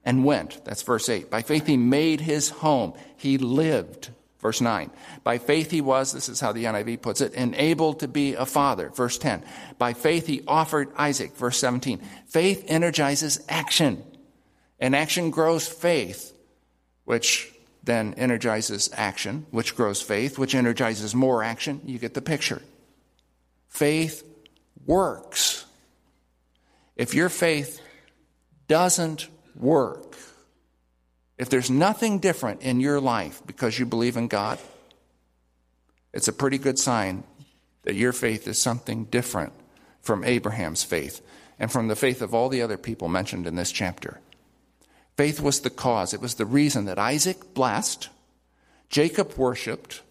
and 0.05 0.25
went. 0.25 0.65
That's 0.65 0.83
verse 0.83 1.09
8. 1.09 1.29
By 1.29 1.43
faith, 1.43 1.67
he 1.67 1.77
made 1.77 2.21
his 2.21 2.51
home. 2.51 2.93
He 3.17 3.37
lived. 3.37 4.11
Verse 4.41 4.61
9. 4.61 4.91
By 5.25 5.39
faith, 5.39 5.71
he 5.71 5.81
was, 5.81 6.13
this 6.13 6.29
is 6.29 6.41
how 6.41 6.53
the 6.53 6.65
NIV 6.65 7.03
puts 7.03 7.21
it, 7.21 7.35
enabled 7.35 8.01
to 8.01 8.09
be 8.09 8.35
a 8.35 8.47
father. 8.47 8.91
Verse 8.91 9.19
10. 9.19 9.43
By 9.79 9.95
faith, 9.95 10.27
he 10.27 10.43
offered 10.47 10.93
Isaac. 10.97 11.37
Verse 11.37 11.59
17. 11.59 12.01
Faith 12.27 12.65
energizes 12.69 13.45
action, 13.49 14.05
and 14.79 14.95
action 14.95 15.31
grows 15.31 15.67
faith, 15.67 16.33
which 17.05 17.53
then 17.83 18.15
energizes 18.15 18.91
action, 18.93 19.47
which 19.51 19.75
grows 19.75 20.01
faith, 20.01 20.39
which 20.39 20.55
energizes 20.55 21.15
more 21.15 21.43
action. 21.43 21.81
You 21.85 21.99
get 21.99 22.15
the 22.15 22.23
picture. 22.23 22.63
Faith 23.69 24.23
works. 24.87 25.65
If 26.97 27.15
your 27.15 27.29
faith 27.29 27.81
doesn't 28.69 29.29
work, 29.57 30.17
if 31.39 31.49
there's 31.49 31.71
nothing 31.71 32.19
different 32.19 32.63
in 32.63 32.81
your 32.81 33.01
life 33.01 33.43
because 33.47 33.79
you 33.79 33.87
believe 33.87 34.17
in 34.17 34.29
God, 34.29 34.59
it's 36.13 36.29
a 36.29 36.33
pretty 36.33 36.59
good 36.59 36.79
sign 36.79 37.25
that 37.83 37.95
your 37.95 38.13
faith 38.13 38.47
is 38.49 38.59
something 38.59 39.05
different 39.05 39.53
from 40.03 40.25
Abraham's 40.25 40.83
faith 40.83 41.23
and 41.59 41.71
from 41.71 41.89
the 41.89 41.97
faith 41.97 42.23
of 42.23 42.35
all 42.35 42.49
the 42.49 42.63
other 42.63 42.77
people 42.77 43.09
mentioned 43.09 43.47
in 43.47 43.55
this 43.55 43.73
chapter. 43.73 44.21
Faith 45.17 45.41
was 45.41 45.61
the 45.61 45.71
cause, 45.71 46.15
it 46.15 46.21
was 46.21 46.35
the 46.35 46.47
reason 46.47 46.85
that 46.85 46.99
Isaac 46.99 47.55
blessed, 47.55 48.09
Jacob 48.89 49.37
worshiped, 49.37 50.03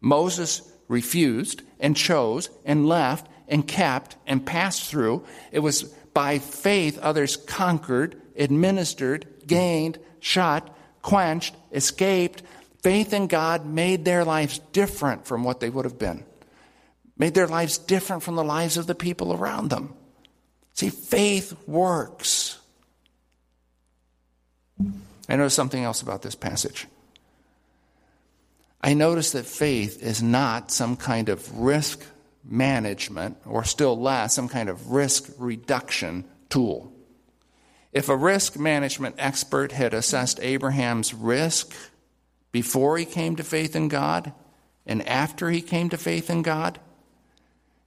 Moses 0.00 0.62
refused 0.88 1.62
and 1.80 1.96
chose 1.96 2.50
and 2.64 2.86
left 2.86 3.28
and 3.48 3.66
kept 3.66 4.16
and 4.26 4.44
passed 4.44 4.88
through. 4.88 5.24
It 5.52 5.60
was 5.60 5.84
by 6.14 6.38
faith 6.38 6.98
others 6.98 7.36
conquered 7.36 8.20
administered, 8.36 9.26
gained, 9.46 9.98
shot, 10.20 10.75
quenched, 11.06 11.54
escaped. 11.70 12.42
Faith 12.82 13.12
in 13.12 13.28
God 13.28 13.64
made 13.64 14.04
their 14.04 14.24
lives 14.24 14.58
different 14.72 15.24
from 15.24 15.44
what 15.44 15.60
they 15.60 15.70
would 15.70 15.84
have 15.84 16.00
been, 16.00 16.24
made 17.16 17.32
their 17.32 17.46
lives 17.46 17.78
different 17.78 18.24
from 18.24 18.34
the 18.34 18.42
lives 18.42 18.76
of 18.76 18.88
the 18.88 18.94
people 18.94 19.32
around 19.32 19.70
them. 19.70 19.94
See, 20.74 20.90
faith 20.90 21.56
works. 21.66 22.58
I 25.28 25.36
notice 25.36 25.54
something 25.54 25.82
else 25.82 26.02
about 26.02 26.22
this 26.22 26.34
passage. 26.34 26.88
I 28.80 28.94
notice 28.94 29.30
that 29.30 29.46
faith 29.46 30.02
is 30.02 30.22
not 30.22 30.72
some 30.72 30.96
kind 30.96 31.28
of 31.28 31.58
risk 31.58 32.04
management, 32.44 33.36
or 33.46 33.62
still 33.62 33.96
less, 33.98 34.34
some 34.34 34.48
kind 34.48 34.68
of 34.68 34.90
risk 34.90 35.30
reduction 35.38 36.24
tool. 36.48 36.92
If 37.96 38.10
a 38.10 38.16
risk 38.16 38.58
management 38.58 39.14
expert 39.16 39.72
had 39.72 39.94
assessed 39.94 40.38
Abraham's 40.42 41.14
risk 41.14 41.74
before 42.52 42.98
he 42.98 43.06
came 43.06 43.36
to 43.36 43.42
faith 43.42 43.74
in 43.74 43.88
God 43.88 44.34
and 44.84 45.08
after 45.08 45.48
he 45.48 45.62
came 45.62 45.88
to 45.88 45.96
faith 45.96 46.28
in 46.28 46.42
God, 46.42 46.78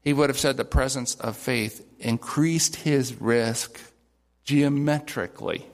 he 0.02 0.12
would 0.12 0.32
have 0.32 0.40
said 0.40 0.58
the 0.58 0.66
presence 0.66 1.14
of 1.14 1.38
faith 1.38 1.86
increased 2.00 2.78
his 2.78 3.22
risk 3.22 3.80
geometrically. 4.46 5.68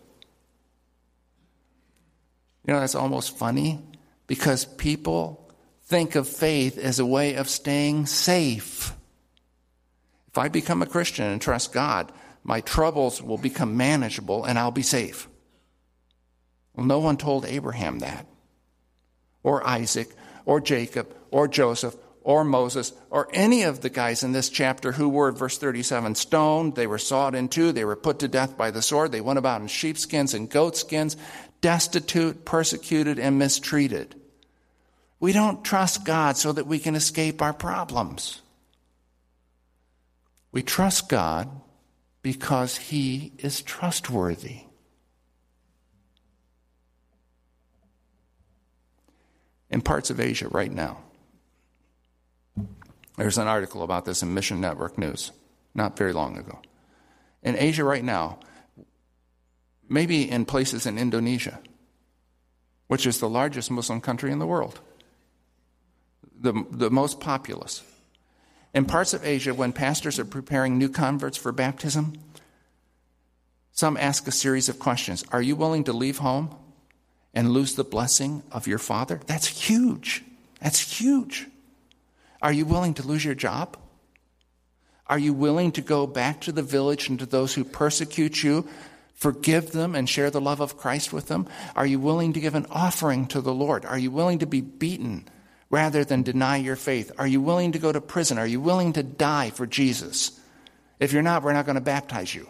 You 2.68 2.74
know, 2.74 2.82
that's 2.82 2.94
almost 2.94 3.38
funny 3.38 3.80
because 4.27 4.65
people 4.65 5.50
think 5.86 6.15
of 6.15 6.27
faith 6.27 6.77
as 6.77 7.00
a 7.00 7.06
way 7.06 7.36
of 7.36 7.48
staying 7.48 8.08
safe. 8.08 8.92
If 10.27 10.38
I 10.38 10.50
become 10.50 10.82
a 10.82 10.88
Christian 10.88 11.24
and 11.24 11.42
trust 11.42 11.72
God, 11.72 12.12
my 12.46 12.62
troubles 12.62 13.24
will 13.24 13.40
become 13.40 13.75
manageable 13.75 14.46
and 14.46 14.60
I'll 14.60 14.70
be 14.70 14.84
safe. 14.84 15.28
Well, 16.75 16.86
no 16.86 17.00
one 17.00 17.18
told 17.18 17.44
Abraham 17.44 18.00
that, 18.00 18.28
or 19.42 19.66
Isaac, 19.68 20.10
or 20.46 20.62
Jacob, 20.62 21.12
or 21.32 21.48
Joseph, 21.48 21.96
or 22.22 22.44
Moses, 22.44 22.94
or 23.10 23.30
any 23.34 23.64
of 23.64 23.82
the 23.82 23.90
guys 23.90 24.24
in 24.24 24.32
this 24.32 24.50
chapter 24.50 24.92
who 24.92 25.10
were, 25.10 25.32
verse 25.32 25.58
37, 25.58 26.14
stoned. 26.14 26.75
They 26.75 26.86
were 26.86 27.00
sawed 27.00 27.34
in 27.34 27.50
two. 27.50 27.72
They 27.72 27.86
were 27.86 27.96
put 27.96 28.20
to 28.20 28.28
death 28.28 28.56
by 28.56 28.70
the 28.70 28.82
sword. 28.82 29.12
They 29.12 29.22
went 29.22 29.40
about 29.40 29.62
in 29.62 29.68
sheepskins 29.68 30.36
and 30.36 30.50
goatskins, 30.50 31.18
destitute, 31.62 32.46
persecuted, 32.46 33.18
and 33.18 33.40
mistreated. 33.40 34.14
We 35.20 35.34
don't 35.34 35.66
trust 35.66 36.06
God 36.06 36.38
so 36.38 36.52
that 36.52 36.68
we 36.68 36.78
can 36.78 36.94
escape 36.94 37.42
our 37.42 37.54
problems. 37.54 38.42
We 40.52 40.62
trust 40.62 41.10
God 41.10 41.50
because 42.25 42.75
he 42.75 43.32
is 43.38 43.62
trustworthy. 43.62 44.62
In 49.70 49.79
parts 49.82 50.10
of 50.10 50.20
Asia 50.20 50.48
right 50.48 50.72
now, 50.72 50.98
there's 53.15 53.38
an 53.38 53.46
article 53.46 53.84
about 53.84 54.05
this 54.05 54.24
in 54.24 54.34
Mission 54.34 54.60
Network 54.60 54.98
News 54.98 55.34
not 55.75 55.96
very 55.96 56.13
long 56.13 56.36
ago. 56.36 56.60
In 57.44 57.55
Asia 57.55 57.84
right 57.84 58.03
now, 58.03 58.39
maybe 59.88 60.27
in 60.27 60.46
places 60.46 60.88
in 60.88 60.98
Indonesia, 60.98 61.60
which 62.88 63.05
is 63.05 63.20
the 63.20 63.29
largest 63.29 63.70
Muslim 63.70 64.01
country 64.01 64.32
in 64.32 64.39
the 64.39 64.48
world, 64.48 64.79
the, 66.36 66.65
the 66.72 66.89
most 66.89 67.20
populous. 67.20 67.84
In 68.75 68.84
parts 68.84 69.13
of 69.13 69.25
Asia, 69.25 69.53
when 69.53 69.72
pastors 69.72 70.20
are 70.20 70.25
preparing 70.25 70.77
new 70.77 70.89
converts 70.89 71.38
for 71.38 71.53
baptism, 71.53 72.13
some 73.72 73.96
ask 73.96 74.27
a 74.27 74.32
series 74.32 74.67
of 74.67 74.79
questions 74.79 75.24
Are 75.32 75.41
you 75.41 75.55
willing 75.55 75.86
to 75.86 75.94
leave 75.94 76.17
home 76.17 76.53
and 77.34 77.51
lose 77.51 77.75
the 77.75 77.86
blessing 77.86 78.44
of 78.51 78.67
your 78.67 78.77
father? 78.77 79.22
That's 79.27 79.48
huge. 79.48 80.25
That's 80.60 81.00
huge. 81.00 81.48
Are 82.41 82.51
you 82.51 82.65
willing 82.65 82.94
to 82.96 83.08
lose 83.08 83.24
your 83.24 83.34
job? 83.34 83.77
Are 85.08 85.20
you 85.20 85.34
willing 85.34 85.72
to 85.74 85.82
go 85.82 86.05
back 86.05 86.41
to 86.41 86.51
the 86.51 86.62
village 86.62 87.08
and 87.08 87.17
to 87.20 87.25
those 87.25 87.53
who 87.53 87.63
persecute 87.63 88.44
you, 88.44 88.67
forgive 89.13 89.72
them, 89.72 89.96
and 89.96 90.10
share 90.10 90.29
the 90.29 90.41
love 90.41 90.60
of 90.60 90.75
Christ 90.75 91.13
with 91.13 91.27
them? 91.27 91.48
Are 91.77 91.86
you 91.86 92.00
willing 92.00 92.34
to 92.34 92.41
give 92.41 92.55
an 92.55 92.65
offering 92.70 93.27
to 93.27 93.39
the 93.39 93.53
Lord? 93.53 93.86
Are 93.86 93.98
you 93.98 94.12
willing 94.12 94.39
to 94.39 94.46
be 94.46 94.60
beaten 94.60 95.29
rather 95.69 96.03
than 96.03 96.24
deny 96.24 96.57
your 96.57 96.75
faith? 96.75 97.12
Are 97.17 97.27
you 97.27 97.41
willing 97.41 97.72
to 97.74 97.79
go 97.79 97.91
to 97.91 98.01
prison? 98.01 98.38
Are 98.38 98.48
you 98.48 98.60
willing 98.60 98.93
to 98.93 99.03
die 99.03 99.50
for 99.50 99.65
Jesus? 99.65 100.39
If 101.00 101.12
you're 101.13 101.22
not, 101.22 101.43
we're 101.43 101.53
not 101.53 101.65
going 101.65 101.75
to 101.75 101.81
baptize 101.81 102.34
you. 102.34 102.50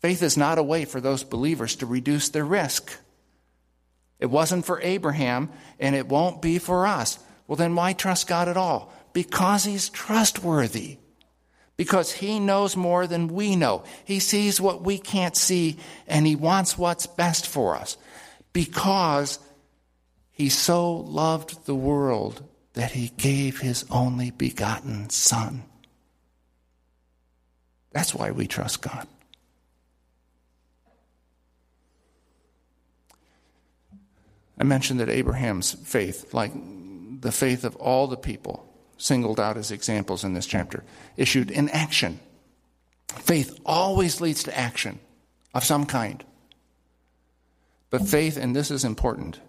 Faith 0.00 0.22
is 0.22 0.36
not 0.36 0.58
a 0.58 0.62
way 0.62 0.84
for 0.84 1.00
those 1.00 1.24
believers 1.24 1.76
to 1.76 1.86
reduce 1.86 2.28
their 2.28 2.44
risk. 2.44 2.96
It 4.20 4.26
wasn't 4.26 4.64
for 4.64 4.80
Abraham, 4.80 5.50
and 5.80 5.94
it 5.94 6.08
won't 6.08 6.42
be 6.42 6.58
for 6.58 6.86
us. 6.86 7.18
Well, 7.46 7.56
then 7.56 7.74
why 7.74 7.92
trust 7.92 8.28
God 8.28 8.48
at 8.48 8.56
all? 8.56 8.92
Because 9.12 9.64
He's 9.64 9.88
trustworthy. 9.88 10.98
Because 11.76 12.12
He 12.12 12.38
knows 12.38 12.76
more 12.76 13.06
than 13.06 13.28
we 13.28 13.56
know. 13.56 13.84
He 14.04 14.20
sees 14.20 14.60
what 14.60 14.82
we 14.82 14.98
can't 14.98 15.36
see, 15.36 15.78
and 16.06 16.26
He 16.26 16.36
wants 16.36 16.78
what's 16.78 17.06
best 17.06 17.46
for 17.46 17.76
us. 17.76 17.96
Because 18.52 19.38
He 20.38 20.48
so 20.50 20.92
loved 20.94 21.66
the 21.66 21.74
world 21.74 22.44
that 22.74 22.92
He 22.92 23.08
gave 23.16 23.58
His 23.58 23.84
only 23.90 24.30
begotten 24.30 25.10
Son. 25.10 25.64
That's 27.90 28.14
why 28.14 28.30
we 28.30 28.46
trust 28.46 28.80
God. 28.80 29.08
I 34.60 34.62
mentioned 34.62 35.00
that 35.00 35.08
Abraham's 35.08 35.72
faith, 35.72 36.32
like 36.32 36.52
the 37.20 37.32
faith 37.32 37.64
of 37.64 37.74
all 37.76 38.06
the 38.06 38.16
people 38.16 38.64
singled 38.96 39.40
out 39.40 39.56
as 39.56 39.72
examples 39.72 40.22
in 40.22 40.34
this 40.34 40.46
chapter, 40.46 40.84
issued 41.16 41.50
in 41.50 41.68
action. 41.70 42.20
Faith 43.08 43.58
always 43.66 44.20
leads 44.20 44.44
to 44.44 44.56
action 44.56 45.00
of 45.52 45.64
some 45.64 45.84
kind. 45.84 46.24
But 47.90 48.06
faith, 48.06 48.36
and 48.36 48.54
this 48.54 48.70
is 48.70 48.84
important, 48.84 49.40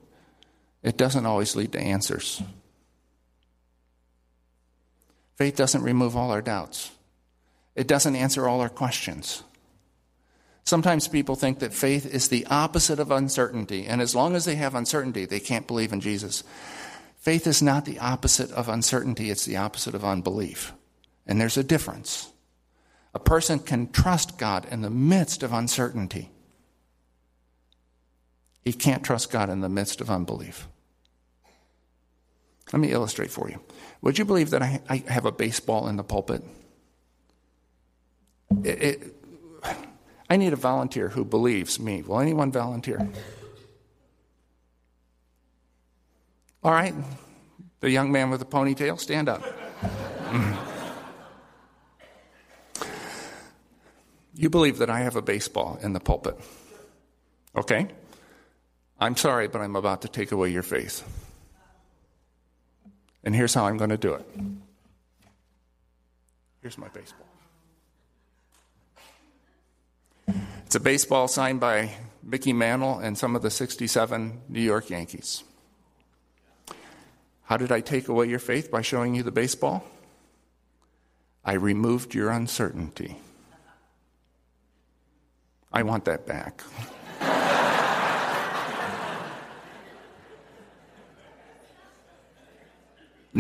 it 0.84 0.98
doesn't 0.98 1.26
always 1.26 1.56
lead 1.56 1.72
to 1.74 1.80
answers. 1.80 2.42
Faith 5.36 5.56
doesn't 5.56 5.84
remove 5.84 6.16
all 6.18 6.32
our 6.32 6.42
doubts, 6.42 6.92
it 7.76 7.88
doesn't 7.88 8.16
answer 8.16 8.48
all 8.48 8.62
our 8.62 8.70
questions. 8.70 9.44
Sometimes 10.66 11.08
people 11.08 11.36
think 11.36 11.60
that 11.60 11.74
faith 11.74 12.06
is 12.06 12.28
the 12.28 12.46
opposite 12.46 13.00
of 13.00 13.10
uncertainty, 13.10 13.88
and 13.88 14.02
as 14.02 14.14
long 14.14 14.36
as 14.36 14.46
they 14.46 14.56
have 14.56 14.76
uncertainty, 14.76 15.26
they 15.26 15.40
can't 15.40 15.66
believe 15.66 15.92
in 15.92 16.00
Jesus. 16.00 16.44
Faith 17.18 17.48
is 17.48 17.62
not 17.62 17.86
the 17.86 17.98
opposite 17.98 18.52
of 18.52 18.70
uncertainty, 18.70 19.32
it's 19.32 19.46
the 19.46 19.58
opposite 19.58 19.96
of 19.96 20.06
unbelief. 20.06 20.74
And 21.26 21.42
there's 21.42 21.58
a 21.58 21.64
difference. 21.64 22.32
A 23.14 23.20
person 23.20 23.60
can 23.60 23.92
trust 23.92 24.38
God 24.38 24.68
in 24.70 24.82
the 24.82 24.90
midst 24.90 25.42
of 25.42 25.54
uncertainty. 25.54 26.30
He 28.64 28.74
can't 28.74 29.04
trust 29.04 29.32
God 29.32 29.50
in 29.50 29.62
the 29.62 29.70
midst 29.70 30.02
of 30.02 30.10
unbelief. 30.10 30.68
Let 32.72 32.80
me 32.80 32.92
illustrate 32.92 33.32
for 33.32 33.50
you. 33.50 33.60
Would 34.02 34.18
you 34.20 34.26
believe 34.26 34.52
that 34.52 34.62
I, 34.62 34.82
I 34.88 34.98
have 35.08 35.26
a 35.26 35.32
baseball 35.32 35.88
in 35.88 35.96
the 35.96 36.04
pulpit? 36.04 36.44
It, 38.64 38.84
it, 38.84 39.16
I 40.30 40.38
need 40.38 40.54
a 40.54 40.58
volunteer 40.58 41.10
who 41.10 41.26
believes 41.26 41.80
me. 41.80 42.04
Will 42.04 42.20
anyone 42.20 42.52
volunteer? 42.52 43.10
All 46.64 46.72
right. 46.72 46.94
The 47.80 47.90
young 47.90 48.12
man 48.12 48.30
with 48.30 48.40
the 48.40 48.46
ponytail, 48.46 49.00
stand 49.00 49.30
up. 49.30 49.42
you 54.36 54.50
believe 54.50 54.78
that 54.80 54.90
I 54.90 55.00
have 55.00 55.16
a 55.16 55.22
baseball 55.22 55.80
in 55.82 55.94
the 55.94 56.00
pulpit. 56.00 56.38
Okay? 57.56 57.88
I'm 59.00 59.16
sorry, 59.16 59.48
but 59.48 59.62
I'm 59.62 59.76
about 59.76 60.02
to 60.02 60.10
take 60.10 60.32
away 60.32 60.50
your 60.50 60.64
faith. 60.64 61.04
And 63.24 63.36
here's 63.36 63.54
how 63.54 63.66
I'm 63.66 63.78
going 63.78 63.92
to 63.92 63.98
do 63.98 64.14
it. 64.14 64.26
Here's 66.62 66.78
my 66.78 66.90
baseball. 66.90 67.26
It's 70.66 70.76
a 70.76 70.80
baseball 70.80 71.28
signed 71.28 71.60
by 71.60 71.92
Mickey 72.22 72.54
Mantle 72.54 73.00
and 73.00 73.18
some 73.18 73.36
of 73.36 73.42
the 73.42 73.50
67 73.50 74.42
New 74.50 74.62
York 74.62 74.90
Yankees. 74.90 75.44
How 77.44 77.58
did 77.58 77.72
I 77.72 77.80
take 77.82 78.10
away 78.10 78.28
your 78.28 78.40
faith 78.40 78.70
by 78.70 78.82
showing 78.82 79.16
you 79.16 79.24
the 79.24 79.32
baseball? 79.32 79.84
I 81.44 81.54
removed 81.54 82.14
your 82.14 82.30
uncertainty. 82.30 83.18
I 85.72 85.84
want 85.84 86.06
that 86.06 86.28
back. 86.28 86.62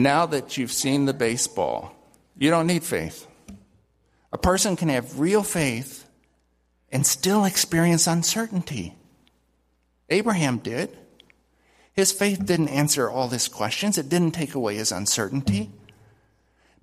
Now 0.03 0.25
that 0.25 0.57
you've 0.57 0.71
seen 0.71 1.05
the 1.05 1.13
baseball, 1.13 1.93
you 2.37 2.49
don't 2.49 2.67
need 2.67 2.83
faith. 2.83 3.27
A 4.31 4.37
person 4.37 4.75
can 4.75 4.89
have 4.89 5.19
real 5.19 5.43
faith 5.43 6.07
and 6.91 7.05
still 7.05 7.45
experience 7.45 8.07
uncertainty. 8.07 8.95
Abraham 10.09 10.57
did. 10.57 10.97
His 11.93 12.11
faith 12.11 12.45
didn't 12.45 12.69
answer 12.69 13.09
all 13.09 13.29
his 13.29 13.47
questions, 13.47 13.97
it 13.97 14.09
didn't 14.09 14.31
take 14.31 14.55
away 14.55 14.75
his 14.75 14.91
uncertainty, 14.91 15.69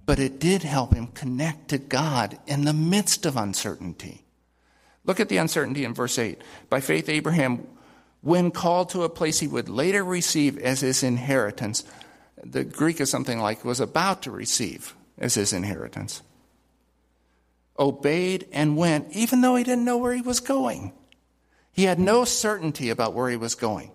but 0.05 0.19
it 0.19 0.39
did 0.39 0.63
help 0.63 0.95
him 0.95 1.07
connect 1.09 1.69
to 1.69 1.79
God 1.79 2.39
in 2.47 2.65
the 2.65 2.75
midst 2.75 3.25
of 3.25 3.37
uncertainty. 3.37 4.25
Look 5.05 5.21
at 5.21 5.29
the 5.29 5.39
uncertainty 5.39 5.85
in 5.85 5.95
verse 5.95 6.19
8. 6.19 6.43
By 6.69 6.81
faith, 6.81 7.09
Abraham, 7.09 7.67
when 8.21 8.51
called 8.51 8.91
to 8.91 9.05
a 9.05 9.09
place 9.09 9.39
he 9.39 9.47
would 9.47 9.69
later 9.69 10.05
receive 10.05 10.59
as 10.59 10.81
his 10.81 11.03
inheritance, 11.03 11.85
the 12.43 12.65
Greek 12.65 13.01
is 13.01 13.11
something 13.11 13.39
like 13.39 13.65
was 13.65 13.81
about 13.81 14.23
to 14.23 14.31
receive 14.31 14.95
as 15.19 15.35
his 15.35 15.53
inheritance 15.53 16.23
obeyed 17.79 18.47
and 18.53 18.77
went, 18.77 19.13
even 19.13 19.41
though 19.41 19.57
he 19.57 19.65
didn't 19.65 19.85
know 19.85 19.99
where 19.99 20.15
he 20.15 20.23
was 20.23 20.41
going. 20.41 20.93
He 21.73 21.85
had 21.85 21.99
no 21.99 22.25
certainty 22.25 22.91
about 22.91 23.15
where 23.15 23.29
he 23.29 23.37
was 23.37 23.55
going. 23.55 23.91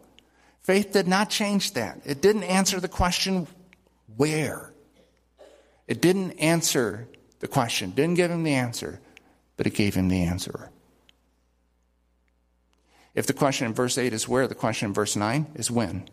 Faith 0.61 0.93
did 0.93 1.07
not 1.07 1.29
change 1.29 1.73
that. 1.73 1.99
It 2.05 2.21
didn't 2.21 2.43
answer 2.43 2.79
the 2.79 2.87
question, 2.87 3.47
where? 4.17 4.71
It 5.87 6.01
didn't 6.01 6.33
answer 6.33 7.07
the 7.39 7.47
question, 7.47 7.91
didn't 7.91 8.15
give 8.15 8.29
him 8.29 8.43
the 8.43 8.53
answer, 8.53 8.99
but 9.57 9.65
it 9.65 9.73
gave 9.73 9.95
him 9.95 10.09
the 10.09 10.21
answer. 10.21 10.69
If 13.15 13.25
the 13.25 13.33
question 13.33 13.65
in 13.67 13.73
verse 13.73 13.97
8 13.97 14.13
is 14.13 14.27
where, 14.27 14.47
the 14.47 14.55
question 14.55 14.89
in 14.89 14.93
verse 14.93 15.15
9 15.15 15.47
is 15.55 15.71
when. 15.71 16.07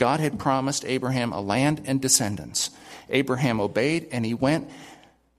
God 0.00 0.18
had 0.18 0.38
promised 0.38 0.84
Abraham 0.84 1.32
a 1.32 1.40
land 1.40 1.82
and 1.84 2.00
descendants. 2.00 2.70
Abraham 3.10 3.60
obeyed 3.60 4.08
and 4.10 4.24
he 4.26 4.34
went 4.34 4.68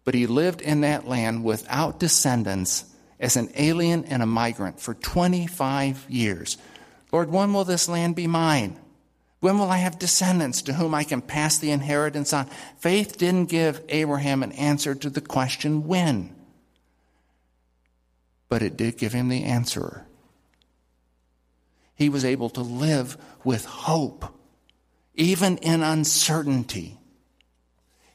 but 0.04 0.13
he 0.13 0.28
lived 0.28 0.62
in 0.62 0.82
that 0.82 1.08
land 1.08 1.43
without 1.43 2.00
descendants 2.00 2.86
as 3.19 3.36
an 3.36 3.52
alien 3.56 4.06
and 4.06 4.24
a 4.24 4.26
migrant 4.26 4.80
for 4.80 4.93
25 4.95 6.06
years. 6.10 6.58
Lord, 7.12 7.30
when 7.30 7.54
will 7.54 7.65
this 7.65 7.88
land 7.88 8.15
be 8.15 8.28
mine? 8.28 8.80
When 9.41 9.58
will 9.58 9.69
I 9.69 9.78
have 9.78 10.00
descendants 10.00 10.62
to 10.63 10.74
whom 10.74 10.93
I 10.93 11.04
can 11.04 11.21
pass 11.21 11.58
the 11.58 11.71
inheritance 11.71 12.34
on? 12.34 12.47
Faith 12.78 13.17
didn't 13.17 13.45
give 13.45 13.82
Abraham 13.89 14.43
an 14.43 14.52
answer 14.54 14.95
to 14.95 15.10
the 15.10 15.21
question 15.21 15.88
when, 15.88 16.36
but 18.50 18.62
it 18.62 18.78
did 18.78 18.97
give 18.97 19.13
him 19.13 19.30
the 19.30 19.43
answer. 19.43 20.06
He 21.95 22.10
was 22.10 22.26
able 22.26 22.50
to 22.52 22.62
live 22.62 23.17
with 23.43 23.65
hope, 23.65 24.26
even 25.15 25.58
in 25.58 25.84
uncertainty. 25.84 26.97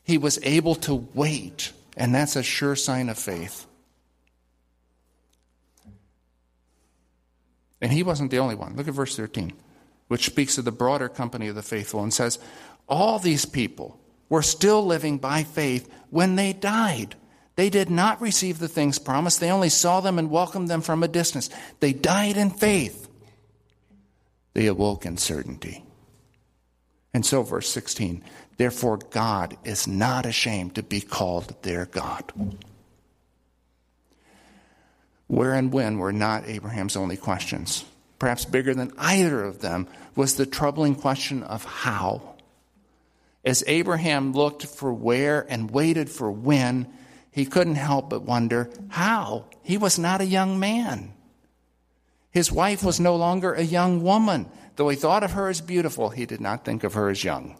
He 0.02 0.18
was 0.18 0.38
able 0.42 0.76
to 0.76 1.08
wait 1.14 1.72
and 1.96 2.14
that's 2.14 2.36
a 2.36 2.42
sure 2.42 2.76
sign 2.76 3.08
of 3.08 3.18
faith. 3.18 3.66
And 7.80 7.92
he 7.92 8.02
wasn't 8.02 8.30
the 8.30 8.38
only 8.38 8.54
one. 8.54 8.76
Look 8.76 8.88
at 8.88 8.94
verse 8.94 9.16
13, 9.16 9.52
which 10.08 10.26
speaks 10.26 10.58
of 10.58 10.64
the 10.64 10.72
broader 10.72 11.08
company 11.08 11.48
of 11.48 11.54
the 11.54 11.62
faithful 11.62 12.02
and 12.02 12.12
says, 12.12 12.38
All 12.88 13.18
these 13.18 13.44
people 13.44 13.98
were 14.28 14.42
still 14.42 14.84
living 14.84 15.18
by 15.18 15.42
faith 15.42 15.90
when 16.10 16.36
they 16.36 16.52
died. 16.52 17.14
They 17.54 17.70
did 17.70 17.88
not 17.88 18.20
receive 18.20 18.58
the 18.58 18.68
things 18.68 18.98
promised, 18.98 19.40
they 19.40 19.50
only 19.50 19.70
saw 19.70 20.00
them 20.00 20.18
and 20.18 20.30
welcomed 20.30 20.68
them 20.68 20.82
from 20.82 21.02
a 21.02 21.08
distance. 21.08 21.48
They 21.80 21.94
died 21.94 22.36
in 22.36 22.50
faith. 22.50 23.08
They 24.52 24.66
awoke 24.66 25.06
in 25.06 25.16
certainty. 25.16 25.85
And 27.16 27.24
so, 27.24 27.42
verse 27.42 27.70
16, 27.70 28.22
therefore, 28.58 28.98
God 28.98 29.56
is 29.64 29.88
not 29.88 30.26
ashamed 30.26 30.74
to 30.74 30.82
be 30.82 31.00
called 31.00 31.54
their 31.62 31.86
God. 31.86 32.30
Where 35.26 35.54
and 35.54 35.72
when 35.72 35.96
were 35.96 36.12
not 36.12 36.46
Abraham's 36.46 36.94
only 36.94 37.16
questions. 37.16 37.86
Perhaps 38.18 38.44
bigger 38.44 38.74
than 38.74 38.92
either 38.98 39.42
of 39.44 39.62
them 39.62 39.88
was 40.14 40.36
the 40.36 40.44
troubling 40.44 40.94
question 40.94 41.42
of 41.42 41.64
how. 41.64 42.34
As 43.42 43.64
Abraham 43.66 44.34
looked 44.34 44.66
for 44.66 44.92
where 44.92 45.46
and 45.48 45.70
waited 45.70 46.10
for 46.10 46.30
when, 46.30 46.86
he 47.30 47.46
couldn't 47.46 47.76
help 47.76 48.10
but 48.10 48.24
wonder 48.24 48.68
how. 48.88 49.46
He 49.62 49.78
was 49.78 49.98
not 49.98 50.20
a 50.20 50.26
young 50.26 50.60
man. 50.60 51.14
His 52.30 52.52
wife 52.52 52.84
was 52.84 53.00
no 53.00 53.16
longer 53.16 53.54
a 53.54 53.62
young 53.62 54.02
woman. 54.02 54.50
Though 54.76 54.88
he 54.88 54.96
thought 54.96 55.24
of 55.24 55.32
her 55.32 55.48
as 55.48 55.60
beautiful, 55.60 56.10
he 56.10 56.26
did 56.26 56.40
not 56.40 56.64
think 56.64 56.84
of 56.84 56.94
her 56.94 57.08
as 57.08 57.24
young. 57.24 57.56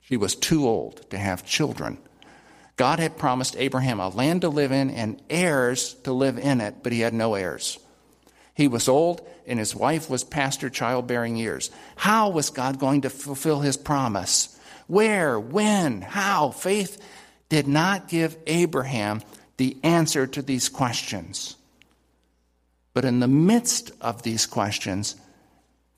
She 0.00 0.16
was 0.16 0.34
too 0.34 0.66
old 0.66 1.08
to 1.10 1.18
have 1.18 1.44
children. 1.44 1.98
God 2.76 2.98
had 2.98 3.16
promised 3.16 3.56
Abraham 3.56 4.00
a 4.00 4.08
land 4.08 4.42
to 4.42 4.48
live 4.48 4.72
in 4.72 4.90
and 4.90 5.20
heirs 5.30 5.94
to 6.04 6.12
live 6.12 6.38
in 6.38 6.60
it, 6.60 6.76
but 6.82 6.92
he 6.92 7.00
had 7.00 7.14
no 7.14 7.34
heirs. 7.34 7.78
He 8.54 8.68
was 8.68 8.88
old, 8.88 9.26
and 9.46 9.58
his 9.58 9.74
wife 9.74 10.08
was 10.08 10.24
past 10.24 10.62
her 10.62 10.70
childbearing 10.70 11.36
years. 11.36 11.70
How 11.96 12.30
was 12.30 12.50
God 12.50 12.78
going 12.78 13.02
to 13.02 13.10
fulfill 13.10 13.60
his 13.60 13.76
promise? 13.76 14.58
Where? 14.86 15.38
When? 15.38 16.00
How? 16.00 16.50
Faith 16.50 17.02
did 17.48 17.66
not 17.66 18.08
give 18.08 18.36
Abraham 18.46 19.22
the 19.56 19.76
answer 19.82 20.26
to 20.26 20.42
these 20.42 20.68
questions. 20.68 21.56
But 22.94 23.04
in 23.04 23.20
the 23.20 23.28
midst 23.28 23.90
of 24.00 24.22
these 24.22 24.46
questions, 24.46 25.16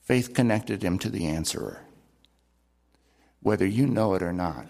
faith 0.09 0.33
connected 0.33 0.81
him 0.81 0.97
to 0.97 1.07
the 1.07 1.27
answerer. 1.27 1.83
Whether 3.41 3.67
you 3.67 3.85
know 3.85 4.15
it 4.15 4.23
or 4.23 4.33
not, 4.33 4.65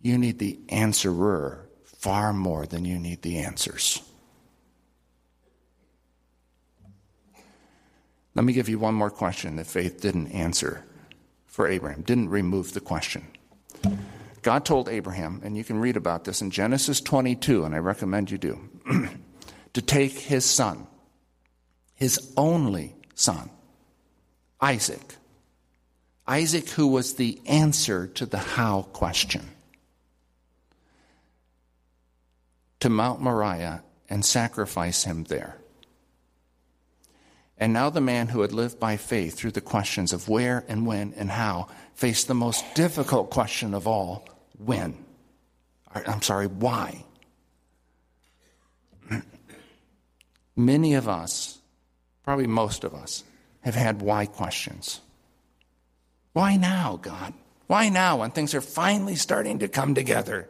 you 0.00 0.16
need 0.16 0.38
the 0.38 0.58
answerer 0.70 1.68
far 1.84 2.32
more 2.32 2.64
than 2.64 2.86
you 2.86 2.98
need 2.98 3.20
the 3.20 3.36
answers. 3.36 4.00
Let 8.34 8.46
me 8.46 8.54
give 8.54 8.70
you 8.70 8.78
one 8.78 8.94
more 8.94 9.10
question 9.10 9.56
that 9.56 9.66
faith 9.66 10.00
didn't 10.00 10.28
answer 10.28 10.86
for 11.44 11.68
Abraham, 11.68 12.00
didn't 12.00 12.30
remove 12.30 12.72
the 12.72 12.80
question. 12.80 13.26
God 14.40 14.64
told 14.64 14.88
Abraham, 14.88 15.42
and 15.44 15.54
you 15.54 15.64
can 15.64 15.78
read 15.78 15.98
about 15.98 16.24
this 16.24 16.40
in 16.40 16.50
Genesis 16.50 17.02
22, 17.02 17.64
and 17.64 17.74
I 17.74 17.78
recommend 17.78 18.30
you 18.30 18.38
do, 18.38 18.58
to 19.74 19.82
take 19.82 20.12
his 20.12 20.46
son, 20.46 20.86
his 21.94 22.32
only 22.38 22.96
son, 23.14 23.50
Isaac. 24.60 25.16
Isaac, 26.26 26.68
who 26.70 26.86
was 26.86 27.14
the 27.14 27.40
answer 27.46 28.06
to 28.06 28.26
the 28.26 28.38
how 28.38 28.82
question, 28.92 29.48
to 32.80 32.88
Mount 32.88 33.20
Moriah 33.20 33.82
and 34.08 34.24
sacrifice 34.24 35.04
him 35.04 35.24
there. 35.24 35.56
And 37.58 37.72
now 37.72 37.90
the 37.90 38.00
man 38.00 38.28
who 38.28 38.40
had 38.40 38.52
lived 38.52 38.80
by 38.80 38.96
faith 38.96 39.36
through 39.36 39.50
the 39.50 39.60
questions 39.60 40.12
of 40.12 40.28
where 40.28 40.64
and 40.66 40.86
when 40.86 41.12
and 41.14 41.30
how 41.30 41.68
faced 41.94 42.26
the 42.26 42.34
most 42.34 42.64
difficult 42.74 43.30
question 43.30 43.74
of 43.74 43.86
all 43.86 44.26
when? 44.56 44.96
I'm 45.94 46.22
sorry, 46.22 46.46
why? 46.46 47.04
Many 50.56 50.94
of 50.94 51.08
us, 51.08 51.58
probably 52.24 52.46
most 52.46 52.84
of 52.84 52.94
us, 52.94 53.24
have 53.62 53.74
had 53.74 54.02
why 54.02 54.26
questions. 54.26 55.00
Why 56.32 56.56
now, 56.56 56.98
God? 57.00 57.34
Why 57.66 57.88
now 57.88 58.18
when 58.18 58.30
things 58.30 58.54
are 58.54 58.60
finally 58.60 59.16
starting 59.16 59.60
to 59.60 59.68
come 59.68 59.94
together? 59.94 60.48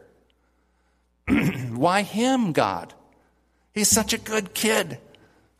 why 1.27 2.03
him, 2.03 2.51
God? 2.51 2.93
He's 3.73 3.89
such 3.89 4.13
a 4.13 4.17
good 4.17 4.53
kid 4.53 4.99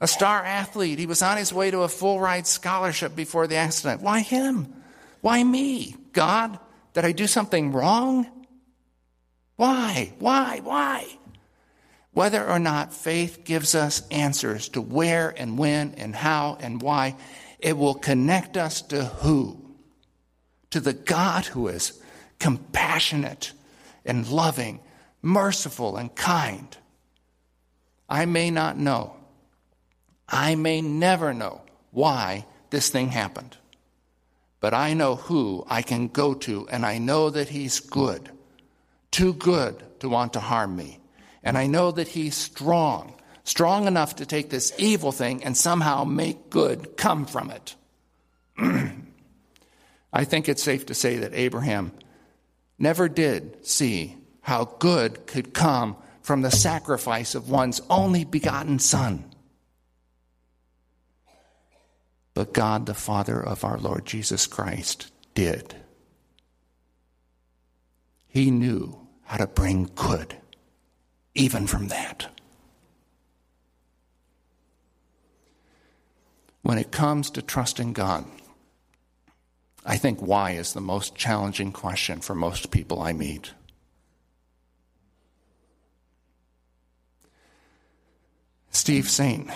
a 0.02 0.08
star 0.08 0.44
athlete. 0.44 0.98
He 0.98 1.06
was 1.06 1.22
on 1.22 1.38
his 1.38 1.54
way 1.54 1.70
to 1.72 1.82
a 1.82 1.88
full 1.88 2.20
ride 2.20 2.48
scholarship 2.48 3.16
before 3.16 3.46
the 3.48 3.56
accident. 3.56 4.02
Why 4.02 4.22
him? 4.22 4.74
Why 5.22 5.44
me? 5.44 5.96
God, 6.12 6.60
did 6.94 7.06
I 7.06 7.12
do 7.12 7.28
something 7.28 7.72
wrong? 7.72 8.26
Why? 9.56 10.12
Why? 10.18 10.60
Why? 10.64 11.08
Whether 12.14 12.46
or 12.46 12.60
not 12.60 12.94
faith 12.94 13.44
gives 13.46 13.74
us 13.74 14.08
answers 14.10 14.70
to 14.70 14.82
where 14.82 15.34
and 15.36 15.58
when 15.58 15.94
and 15.96 16.16
how 16.16 16.58
and 16.60 16.82
why, 16.82 17.16
it 17.60 17.78
will 17.78 17.94
connect 17.94 18.58
us 18.58 18.82
to 18.84 19.06
who? 19.06 19.58
To 20.72 20.80
the 20.80 20.94
God 20.94 21.46
who 21.46 21.68
is 21.68 22.02
compassionate 22.40 23.54
and 24.06 24.28
loving, 24.28 24.80
merciful 25.22 25.96
and 25.96 26.14
kind. 26.16 26.76
I 28.10 28.26
may 28.26 28.52
not 28.52 28.78
know 28.78 29.16
I 30.32 30.56
may 30.56 30.82
never 30.82 31.34
know 31.34 31.62
why 31.92 32.46
this 32.70 32.90
thing 32.90 33.10
happened, 33.10 33.58
but 34.62 34.74
I 34.74 34.94
know 34.94 35.16
who 35.16 35.66
I 35.68 35.82
can 35.82 36.08
go 36.08 36.34
to, 36.36 36.68
and 36.70 36.86
I 36.86 37.00
know 37.00 37.30
that 37.30 37.50
He's 37.50 37.82
good, 37.82 38.32
too 39.12 39.34
good 39.34 39.84
to 40.00 40.08
want 40.08 40.34
to 40.34 40.40
harm 40.40 40.78
me. 40.78 41.01
And 41.44 41.58
I 41.58 41.68
know 41.68 41.92
that 41.92 42.10
He's 42.10 42.36
strong, 42.36 43.16
strong 43.44 43.88
enough 43.88 44.18
to 44.18 44.26
take 44.26 44.50
this 44.50 44.74
evil 44.78 45.12
thing 45.12 45.44
and 45.44 45.58
somehow 45.58 46.04
make 46.04 46.50
good 46.50 46.98
come 46.98 47.26
from 47.26 47.52
it. 47.52 47.76
I 50.14 50.26
think 50.26 50.50
it's 50.50 50.64
safe 50.64 50.88
to 50.88 50.94
say 50.94 51.18
that 51.18 51.34
Abraham 51.34 51.92
never 52.78 53.08
did 53.08 53.66
see 53.66 54.18
how 54.42 54.66
good 54.80 55.26
could 55.28 55.54
come 55.54 55.96
from 56.22 56.42
the 56.42 56.52
sacrifice 56.52 57.36
of 57.36 57.50
one's 57.50 57.82
only 57.90 58.24
begotten 58.24 58.80
son. 58.80 59.26
But 62.34 62.54
God, 62.54 62.86
the 62.86 62.94
Father 62.94 63.42
of 63.42 63.64
our 63.64 63.78
Lord 63.78 64.06
Jesus 64.06 64.48
Christ, 64.48 65.12
did. 65.34 65.76
He 68.28 68.50
knew 68.50 69.08
how 69.24 69.38
to 69.38 69.48
bring 69.48 69.90
good, 69.96 70.38
even 71.34 71.68
from 71.68 71.88
that. 71.88 72.28
When 76.62 76.78
it 76.78 76.92
comes 76.92 77.30
to 77.32 77.42
trusting 77.42 77.94
God, 77.94 78.26
I 79.86 79.98
think 79.98 80.20
why 80.20 80.52
is 80.52 80.74
the 80.74 80.82
most 80.82 81.16
challenging 81.16 81.72
question 81.72 82.20
for 82.20 82.36
most 82.36 82.72
people 82.72 83.02
I 83.02 83.14
meet. 83.14 83.54
Steve 88.70 89.10
Saint 89.10 89.50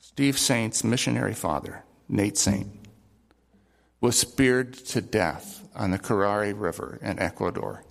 Steve 0.00 0.38
Saint's 0.38 0.84
missionary 0.84 1.34
father, 1.34 1.84
Nate 2.08 2.36
Saint, 2.36 2.68
was 4.00 4.18
speared 4.18 4.74
to 4.74 5.00
death 5.00 5.66
on 5.74 5.90
the 5.90 5.98
Curaray 5.98 6.52
River 6.58 6.98
in 7.00 7.18
Ecuador 7.18 7.84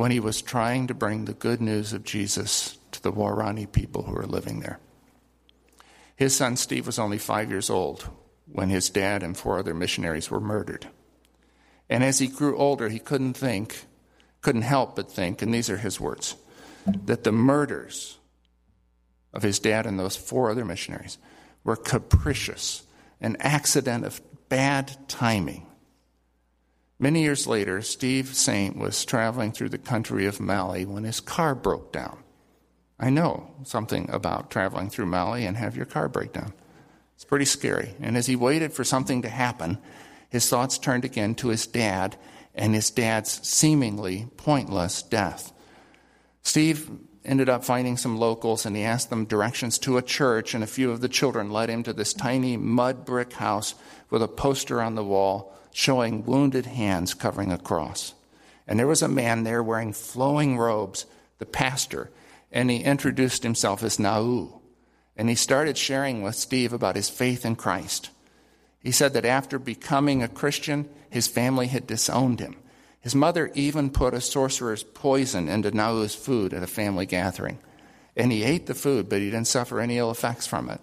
when 0.00 0.10
he 0.10 0.18
was 0.18 0.40
trying 0.40 0.86
to 0.86 0.94
bring 0.94 1.26
the 1.26 1.34
good 1.34 1.60
news 1.60 1.92
of 1.92 2.02
Jesus 2.02 2.78
to 2.90 3.02
the 3.02 3.12
Waorani 3.12 3.70
people 3.70 4.04
who 4.04 4.12
were 4.12 4.24
living 4.24 4.60
there. 4.60 4.80
His 6.16 6.34
son 6.34 6.56
Steve 6.56 6.86
was 6.86 6.98
only 6.98 7.18
five 7.18 7.50
years 7.50 7.68
old 7.68 8.08
when 8.50 8.70
his 8.70 8.88
dad 8.88 9.22
and 9.22 9.36
four 9.36 9.58
other 9.58 9.74
missionaries 9.74 10.30
were 10.30 10.40
murdered. 10.40 10.88
And 11.90 12.02
as 12.02 12.18
he 12.18 12.28
grew 12.28 12.56
older, 12.56 12.88
he 12.88 12.98
couldn't 12.98 13.34
think, 13.34 13.84
couldn't 14.40 14.62
help 14.62 14.96
but 14.96 15.12
think, 15.12 15.42
and 15.42 15.52
these 15.52 15.68
are 15.68 15.76
his 15.76 16.00
words, 16.00 16.34
that 16.86 17.24
the 17.24 17.30
murders 17.30 18.16
of 19.34 19.42
his 19.42 19.58
dad 19.58 19.84
and 19.84 19.98
those 19.98 20.16
four 20.16 20.50
other 20.50 20.64
missionaries 20.64 21.18
were 21.62 21.76
capricious, 21.76 22.84
an 23.20 23.36
accident 23.38 24.06
of 24.06 24.22
bad 24.48 24.96
timing. 25.08 25.66
Many 27.02 27.22
years 27.22 27.46
later, 27.46 27.80
Steve 27.80 28.36
Saint 28.36 28.76
was 28.76 29.06
traveling 29.06 29.52
through 29.52 29.70
the 29.70 29.78
country 29.78 30.26
of 30.26 30.38
Mali 30.38 30.84
when 30.84 31.04
his 31.04 31.18
car 31.18 31.54
broke 31.54 31.92
down. 31.92 32.18
I 32.98 33.08
know 33.08 33.52
something 33.64 34.10
about 34.10 34.50
traveling 34.50 34.90
through 34.90 35.06
Mali 35.06 35.46
and 35.46 35.56
have 35.56 35.74
your 35.74 35.86
car 35.86 36.10
break 36.10 36.34
down. 36.34 36.52
It's 37.14 37.24
pretty 37.24 37.46
scary. 37.46 37.94
And 38.02 38.18
as 38.18 38.26
he 38.26 38.36
waited 38.36 38.74
for 38.74 38.84
something 38.84 39.22
to 39.22 39.30
happen, 39.30 39.78
his 40.28 40.46
thoughts 40.46 40.76
turned 40.76 41.06
again 41.06 41.34
to 41.36 41.48
his 41.48 41.66
dad 41.66 42.18
and 42.54 42.74
his 42.74 42.90
dad's 42.90 43.48
seemingly 43.48 44.26
pointless 44.36 45.02
death. 45.02 45.54
Steve 46.42 46.90
ended 47.24 47.48
up 47.48 47.64
finding 47.64 47.96
some 47.96 48.18
locals 48.18 48.66
and 48.66 48.76
he 48.76 48.82
asked 48.82 49.08
them 49.08 49.24
directions 49.24 49.78
to 49.78 49.96
a 49.96 50.02
church, 50.02 50.52
and 50.52 50.62
a 50.62 50.66
few 50.66 50.90
of 50.90 51.00
the 51.00 51.08
children 51.08 51.50
led 51.50 51.70
him 51.70 51.82
to 51.82 51.94
this 51.94 52.12
tiny 52.12 52.58
mud 52.58 53.06
brick 53.06 53.32
house 53.32 53.74
with 54.10 54.22
a 54.22 54.28
poster 54.28 54.82
on 54.82 54.96
the 54.96 55.04
wall 55.04 55.56
showing 55.72 56.24
wounded 56.24 56.66
hands 56.66 57.14
covering 57.14 57.52
a 57.52 57.58
cross. 57.58 58.14
And 58.66 58.78
there 58.78 58.86
was 58.86 59.02
a 59.02 59.08
man 59.08 59.44
there 59.44 59.62
wearing 59.62 59.92
flowing 59.92 60.58
robes, 60.58 61.06
the 61.38 61.46
pastor, 61.46 62.10
and 62.52 62.70
he 62.70 62.78
introduced 62.78 63.42
himself 63.42 63.82
as 63.82 63.98
Nau. 63.98 64.60
And 65.16 65.28
he 65.28 65.34
started 65.34 65.76
sharing 65.76 66.22
with 66.22 66.34
Steve 66.34 66.72
about 66.72 66.96
his 66.96 67.10
faith 67.10 67.44
in 67.44 67.56
Christ. 67.56 68.10
He 68.82 68.92
said 68.92 69.12
that 69.14 69.24
after 69.24 69.58
becoming 69.58 70.22
a 70.22 70.28
Christian, 70.28 70.88
his 71.10 71.26
family 71.26 71.66
had 71.66 71.86
disowned 71.86 72.40
him 72.40 72.56
his 73.00 73.14
mother 73.14 73.50
even 73.54 73.90
put 73.90 74.14
a 74.14 74.20
sorcerer's 74.20 74.82
poison 74.82 75.48
into 75.48 75.70
Nau's 75.70 76.14
food 76.14 76.52
at 76.52 76.62
a 76.62 76.68
family 76.68 77.06
gathering. 77.06 77.58
And 78.14 78.30
he 78.30 78.44
ate 78.44 78.66
the 78.66 78.74
food, 78.74 79.08
but 79.08 79.20
he 79.20 79.30
didn't 79.30 79.46
suffer 79.46 79.80
any 79.80 79.96
ill 79.96 80.10
effects 80.10 80.46
from 80.46 80.68
it. 80.68 80.80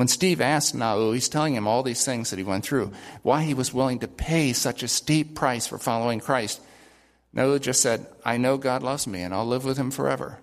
When 0.00 0.08
Steve 0.08 0.40
asked 0.40 0.74
Nau, 0.74 1.12
he's 1.12 1.28
telling 1.28 1.54
him 1.54 1.66
all 1.66 1.82
these 1.82 2.06
things 2.06 2.30
that 2.30 2.38
he 2.38 2.42
went 2.42 2.64
through, 2.64 2.90
why 3.20 3.42
he 3.42 3.52
was 3.52 3.74
willing 3.74 3.98
to 3.98 4.08
pay 4.08 4.54
such 4.54 4.82
a 4.82 4.88
steep 4.88 5.34
price 5.34 5.66
for 5.66 5.76
following 5.76 6.20
Christ. 6.20 6.58
Nau 7.34 7.58
just 7.58 7.82
said, 7.82 8.06
I 8.24 8.38
know 8.38 8.56
God 8.56 8.82
loves 8.82 9.06
me 9.06 9.20
and 9.20 9.34
I'll 9.34 9.44
live 9.44 9.62
with 9.62 9.76
him 9.76 9.90
forever. 9.90 10.38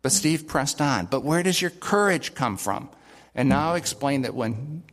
But 0.00 0.12
Steve 0.12 0.46
pressed 0.46 0.80
on, 0.80 1.06
but 1.06 1.24
where 1.24 1.42
does 1.42 1.60
your 1.60 1.72
courage 1.72 2.36
come 2.36 2.56
from? 2.56 2.88
And 3.34 3.48
Nau 3.48 3.74
explained 3.74 4.24
that 4.26 4.36
when, 4.36 4.84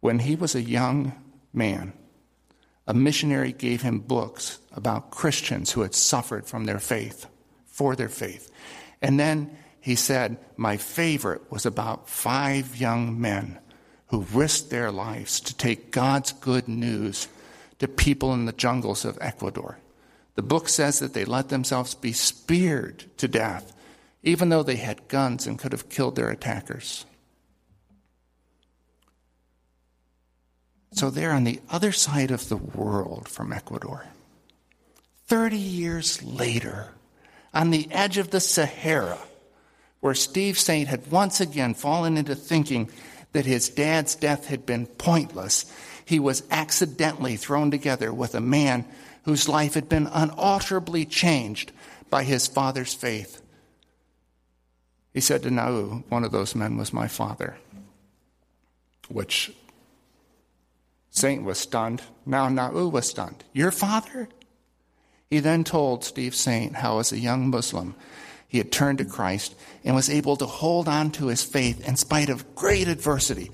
when 0.00 0.20
he 0.20 0.36
was 0.36 0.54
a 0.54 0.62
young 0.62 1.12
man, 1.52 1.92
a 2.86 2.94
missionary 2.94 3.52
gave 3.52 3.82
him 3.82 3.98
books 3.98 4.58
about 4.72 5.10
Christians 5.10 5.72
who 5.72 5.82
had 5.82 5.94
suffered 5.94 6.46
from 6.46 6.64
their 6.64 6.78
faith, 6.78 7.26
for 7.66 7.94
their 7.94 8.08
faith. 8.08 8.50
And 9.02 9.20
then 9.20 9.54
he 9.86 9.94
said, 9.94 10.36
My 10.56 10.78
favorite 10.78 11.48
was 11.48 11.64
about 11.64 12.08
five 12.08 12.76
young 12.76 13.20
men 13.20 13.60
who 14.08 14.26
risked 14.32 14.68
their 14.68 14.90
lives 14.90 15.38
to 15.38 15.56
take 15.56 15.92
God's 15.92 16.32
good 16.32 16.66
news 16.66 17.28
to 17.78 17.86
people 17.86 18.34
in 18.34 18.46
the 18.46 18.52
jungles 18.52 19.04
of 19.04 19.16
Ecuador. 19.20 19.78
The 20.34 20.42
book 20.42 20.68
says 20.68 20.98
that 20.98 21.14
they 21.14 21.24
let 21.24 21.50
themselves 21.50 21.94
be 21.94 22.12
speared 22.12 23.04
to 23.18 23.28
death, 23.28 23.72
even 24.24 24.48
though 24.48 24.64
they 24.64 24.74
had 24.74 25.06
guns 25.06 25.46
and 25.46 25.56
could 25.56 25.70
have 25.70 25.88
killed 25.88 26.16
their 26.16 26.30
attackers. 26.30 27.06
So 30.94 31.10
they're 31.10 31.30
on 31.30 31.44
the 31.44 31.60
other 31.70 31.92
side 31.92 32.32
of 32.32 32.48
the 32.48 32.56
world 32.56 33.28
from 33.28 33.52
Ecuador. 33.52 34.04
30 35.28 35.56
years 35.56 36.24
later, 36.24 36.92
on 37.54 37.70
the 37.70 37.86
edge 37.92 38.18
of 38.18 38.30
the 38.30 38.40
Sahara, 38.40 39.20
where 40.00 40.14
Steve 40.14 40.58
Saint 40.58 40.88
had 40.88 41.10
once 41.10 41.40
again 41.40 41.74
fallen 41.74 42.16
into 42.16 42.34
thinking 42.34 42.90
that 43.32 43.46
his 43.46 43.68
dad's 43.68 44.14
death 44.14 44.46
had 44.46 44.64
been 44.64 44.86
pointless, 44.86 45.70
he 46.04 46.18
was 46.18 46.42
accidentally 46.50 47.36
thrown 47.36 47.70
together 47.70 48.12
with 48.12 48.34
a 48.34 48.40
man 48.40 48.84
whose 49.24 49.48
life 49.48 49.74
had 49.74 49.88
been 49.88 50.06
unalterably 50.06 51.04
changed 51.04 51.72
by 52.08 52.22
his 52.22 52.46
father's 52.46 52.94
faith. 52.94 53.42
He 55.12 55.20
said 55.20 55.42
to 55.42 55.50
Nau, 55.50 56.02
one 56.08 56.24
of 56.24 56.32
those 56.32 56.54
men 56.54 56.76
was 56.76 56.92
my 56.92 57.08
father, 57.08 57.56
which 59.08 59.52
Saint 61.10 61.42
was 61.42 61.58
stunned. 61.58 62.02
Now 62.24 62.48
Nau 62.48 62.88
was 62.88 63.08
stunned. 63.08 63.42
Your 63.52 63.70
father? 63.70 64.28
He 65.30 65.40
then 65.40 65.64
told 65.64 66.04
Steve 66.04 66.34
Saint 66.34 66.76
how, 66.76 66.98
as 66.98 67.10
a 67.10 67.18
young 67.18 67.50
Muslim, 67.50 67.94
he 68.48 68.58
had 68.58 68.72
turned 68.72 68.98
to 68.98 69.04
Christ 69.04 69.54
and 69.84 69.94
was 69.94 70.10
able 70.10 70.36
to 70.36 70.46
hold 70.46 70.88
on 70.88 71.10
to 71.12 71.26
his 71.26 71.42
faith 71.42 71.86
in 71.86 71.96
spite 71.96 72.28
of 72.28 72.54
great 72.54 72.88
adversity 72.88 73.50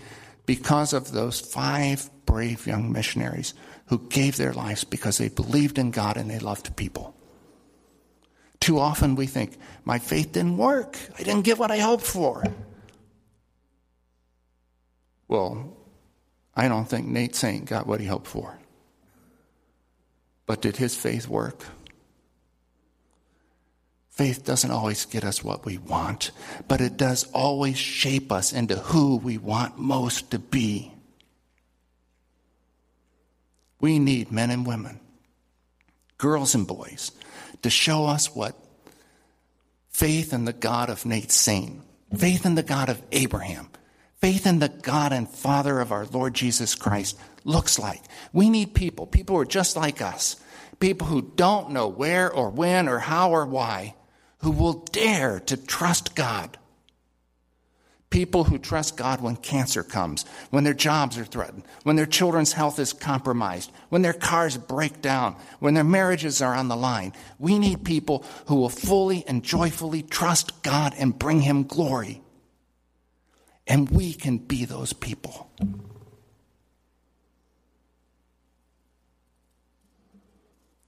because 0.47 0.93
of 0.93 1.13
those 1.13 1.41
five 1.41 2.11
brave 2.27 2.67
young 2.67 2.93
missionaries 2.93 3.55
who 3.87 3.99
gave 4.09 4.37
their 4.37 4.53
lives 4.53 4.85
because 4.85 5.19
they 5.19 5.29
believed 5.29 5.79
in 5.79 5.91
God 5.91 6.17
and 6.17 6.31
they 6.31 6.39
loved 6.39 6.77
people. 6.77 7.15
Too 8.61 8.79
often 8.79 9.17
we 9.17 9.27
think, 9.27 9.59
my 9.85 9.99
faith 9.99 10.33
didn't 10.33 10.57
work. 10.57 10.97
I 11.19 11.23
didn't 11.25 11.43
get 11.43 11.59
what 11.59 11.71
I 11.71 11.79
hoped 11.79 12.05
for. 12.05 12.45
Well, 15.27 15.77
I 16.55 16.69
don't 16.69 16.85
think 16.85 17.07
Nate 17.07 17.35
Saint 17.35 17.65
got 17.65 17.87
what 17.87 18.01
he 18.01 18.07
hoped 18.07 18.27
for. 18.29 18.59
But 20.47 20.61
did 20.61 20.77
his 20.77 20.95
faith 20.95 21.27
work? 21.27 21.65
Faith 24.13 24.45
doesn't 24.45 24.71
always 24.71 25.07
get 25.07 25.25
us 25.25 25.43
what 25.43 25.65
we 25.65 25.79
want, 25.79 26.33
but 26.69 26.83
it 26.83 26.99
does 26.99 27.25
always 27.33 27.79
shape 27.79 28.31
us 28.31 28.53
into 28.53 28.77
who 28.77 29.17
we 29.17 29.39
want 29.39 29.79
most 29.79 30.31
to 30.31 30.39
be. 30.39 30.93
We 33.81 33.99
need 33.99 34.31
men 34.31 34.51
and 34.51 34.67
women, 34.67 35.01
girls 36.19 36.55
and 36.55 36.67
boys, 36.67 37.11
to 37.63 37.71
show 37.71 38.05
us 38.05 38.35
what 38.35 38.55
faith 39.89 40.35
in 40.35 40.45
the 40.45 40.53
God 40.53 40.91
of 40.91 41.07
Nate 41.07 41.33
Saint, 41.33 41.81
faith 42.15 42.45
in 42.45 42.55
the 42.55 42.63
God 42.63 42.91
of 42.91 43.01
Abraham, 43.13 43.71
faith 44.21 44.47
in 44.47 44.59
the 44.59 44.69
God 44.69 45.15
and 45.15 45.27
Father 45.27 45.81
of 45.81 45.91
our 45.91 46.05
Lord 46.05 46.35
Jesus 46.35 46.75
Christ 46.75 47.19
looks 47.45 47.79
like. 47.79 48.03
We 48.35 48.51
need 48.51 48.75
people, 48.75 49.07
people 49.07 49.37
who 49.37 49.43
are 49.43 49.47
just 49.47 49.75
like 49.75 50.03
us, 50.03 50.37
people 50.81 51.07
who 51.07 51.33
don't 51.35 51.71
know 51.71 51.89
where 51.89 52.31
or 52.31 52.51
when 52.51 52.89
or 52.89 52.99
how 52.99 53.31
or 53.31 53.47
why, 53.47 53.95
who 54.43 54.51
will 54.51 54.85
dare 54.93 55.41
to 55.41 55.57
trust 55.57 56.15
God. 56.15 56.59
People 58.11 58.45
who 58.45 58.59
trust 58.59 58.97
God 58.97 59.23
when 59.23 59.37
cancer 59.37 59.83
comes, 59.83 60.27
when 60.51 60.65
their 60.65 60.75
jobs 60.75 61.17
are 61.17 61.25
threatened, 61.25 61.63
when 61.85 61.97
their 61.97 62.07
children's 62.07 62.53
health 62.53 62.79
is 62.79 62.93
compromised, 62.93 63.73
when 63.89 64.03
their 64.03 64.13
cars 64.13 64.59
break 64.59 65.01
down, 65.01 65.35
when 65.61 65.73
their 65.73 65.85
marriages 65.85 66.43
are 66.43 66.55
on 66.55 66.69
the 66.69 66.77
line. 66.77 67.15
We 67.39 67.59
need 67.59 67.85
people 67.85 68.25
who 68.47 68.57
will 68.57 68.69
fully 68.69 69.25
and 69.27 69.43
joyfully 69.43 70.03
trust 70.03 70.63
God 70.63 70.93
and 70.99 71.19
bring 71.19 71.41
Him 71.41 71.63
glory. 71.63 72.21
And 73.67 73.89
we 73.89 74.13
can 74.13 74.39
be 74.39 74.67
those 74.67 74.93
people. 74.93 75.51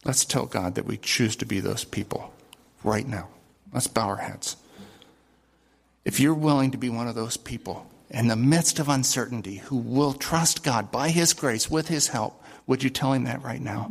Let's 0.04 0.26
tell 0.26 0.44
God 0.44 0.74
that 0.74 0.84
we 0.84 0.98
choose 0.98 1.36
to 1.36 1.46
be 1.46 1.60
those 1.60 1.84
people 1.84 2.34
right 2.82 3.08
now. 3.08 3.28
Let's 3.74 3.88
bow 3.88 4.06
our 4.06 4.16
heads. 4.16 4.56
If 6.04 6.20
you're 6.20 6.32
willing 6.32 6.70
to 6.70 6.78
be 6.78 6.88
one 6.88 7.08
of 7.08 7.16
those 7.16 7.37
people 7.37 7.90
in 8.08 8.28
the 8.28 8.37
midst 8.37 8.78
of 8.78 8.88
uncertainty 8.88 9.56
who 9.56 9.76
will 9.76 10.12
trust 10.12 10.62
God 10.62 10.92
by 10.92 11.08
His 11.10 11.34
grace, 11.34 11.68
with 11.68 11.88
His 11.88 12.08
help, 12.08 12.40
would 12.68 12.84
you 12.84 12.90
tell 12.90 13.12
Him 13.12 13.24
that 13.24 13.42
right 13.42 13.60
now? 13.60 13.90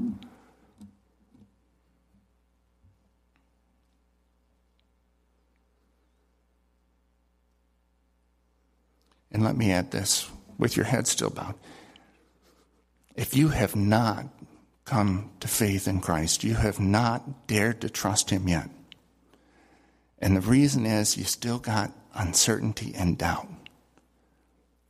And 9.31 9.43
let 9.43 9.57
me 9.57 9.71
add 9.71 9.91
this 9.91 10.29
with 10.57 10.77
your 10.77 10.85
head 10.85 11.07
still 11.07 11.31
bowed. 11.31 11.55
If 13.15 13.35
you 13.35 13.49
have 13.49 13.75
not 13.75 14.27
come 14.85 15.31
to 15.39 15.47
faith 15.47 15.87
in 15.87 15.99
Christ, 15.99 16.43
you 16.43 16.53
have 16.53 16.79
not 16.79 17.47
dared 17.47 17.81
to 17.81 17.89
trust 17.89 18.29
Him 18.29 18.47
yet. 18.47 18.69
And 20.19 20.35
the 20.35 20.41
reason 20.41 20.85
is 20.85 21.17
you 21.17 21.25
still 21.25 21.59
got 21.59 21.91
uncertainty 22.13 22.93
and 22.95 23.17
doubt. 23.17 23.47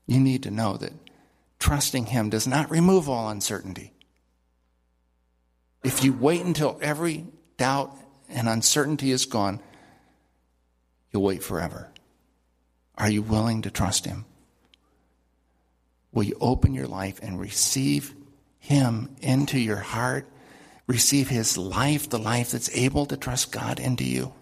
You 0.06 0.20
need 0.20 0.44
to 0.44 0.52
know 0.52 0.78
that 0.78 0.94
trusting 1.60 2.08
Him 2.08 2.30
does 2.30 2.46
not 2.48 2.70
remove 2.70 3.10
all 3.10 3.30
uncertainty. 3.30 3.94
If 5.84 6.04
you 6.04 6.14
wait 6.14 6.42
until 6.42 6.78
every 6.82 7.26
doubt 7.58 7.96
and 8.30 8.48
uncertainty 8.48 9.12
is 9.12 9.26
gone, 9.26 9.60
you'll 11.12 11.24
wait 11.24 11.44
forever. 11.44 11.90
Are 12.98 13.10
you 13.10 13.22
willing 13.22 13.64
to 13.64 13.72
trust 13.72 14.06
Him? 14.06 14.26
Will 16.14 16.24
you 16.24 16.38
open 16.40 16.74
your 16.74 16.88
life 16.88 17.20
and 17.22 17.40
receive 17.40 18.14
Him 18.60 19.16
into 19.22 19.60
your 19.60 19.78
heart? 19.78 20.28
Receive 20.86 21.30
His 21.30 21.58
life, 21.58 22.10
the 22.10 22.20
life 22.20 22.52
that's 22.52 22.76
able 22.76 23.06
to 23.08 23.18
trust 23.18 23.52
God 23.52 23.80
into 23.80 24.04
you? 24.04 24.34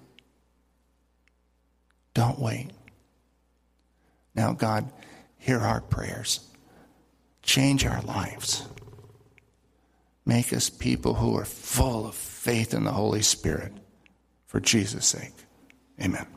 Don't 2.14 2.40
wait. 2.40 2.72
Now, 4.36 4.54
God, 4.54 4.92
hear 5.38 5.60
our 5.60 5.82
prayers. 5.82 6.42
Change 7.42 7.86
our 7.86 8.02
lives. 8.02 8.68
Make 10.26 10.54
us 10.54 10.70
people 10.70 11.16
who 11.16 11.36
are 11.38 11.46
full 11.46 12.06
of 12.06 12.16
faith 12.16 12.74
in 12.74 12.84
the 12.84 12.92
Holy 12.92 13.22
Spirit 13.22 13.74
for 14.46 14.60
Jesus' 14.60 15.06
sake. 15.06 15.34
Amen. 16.00 16.28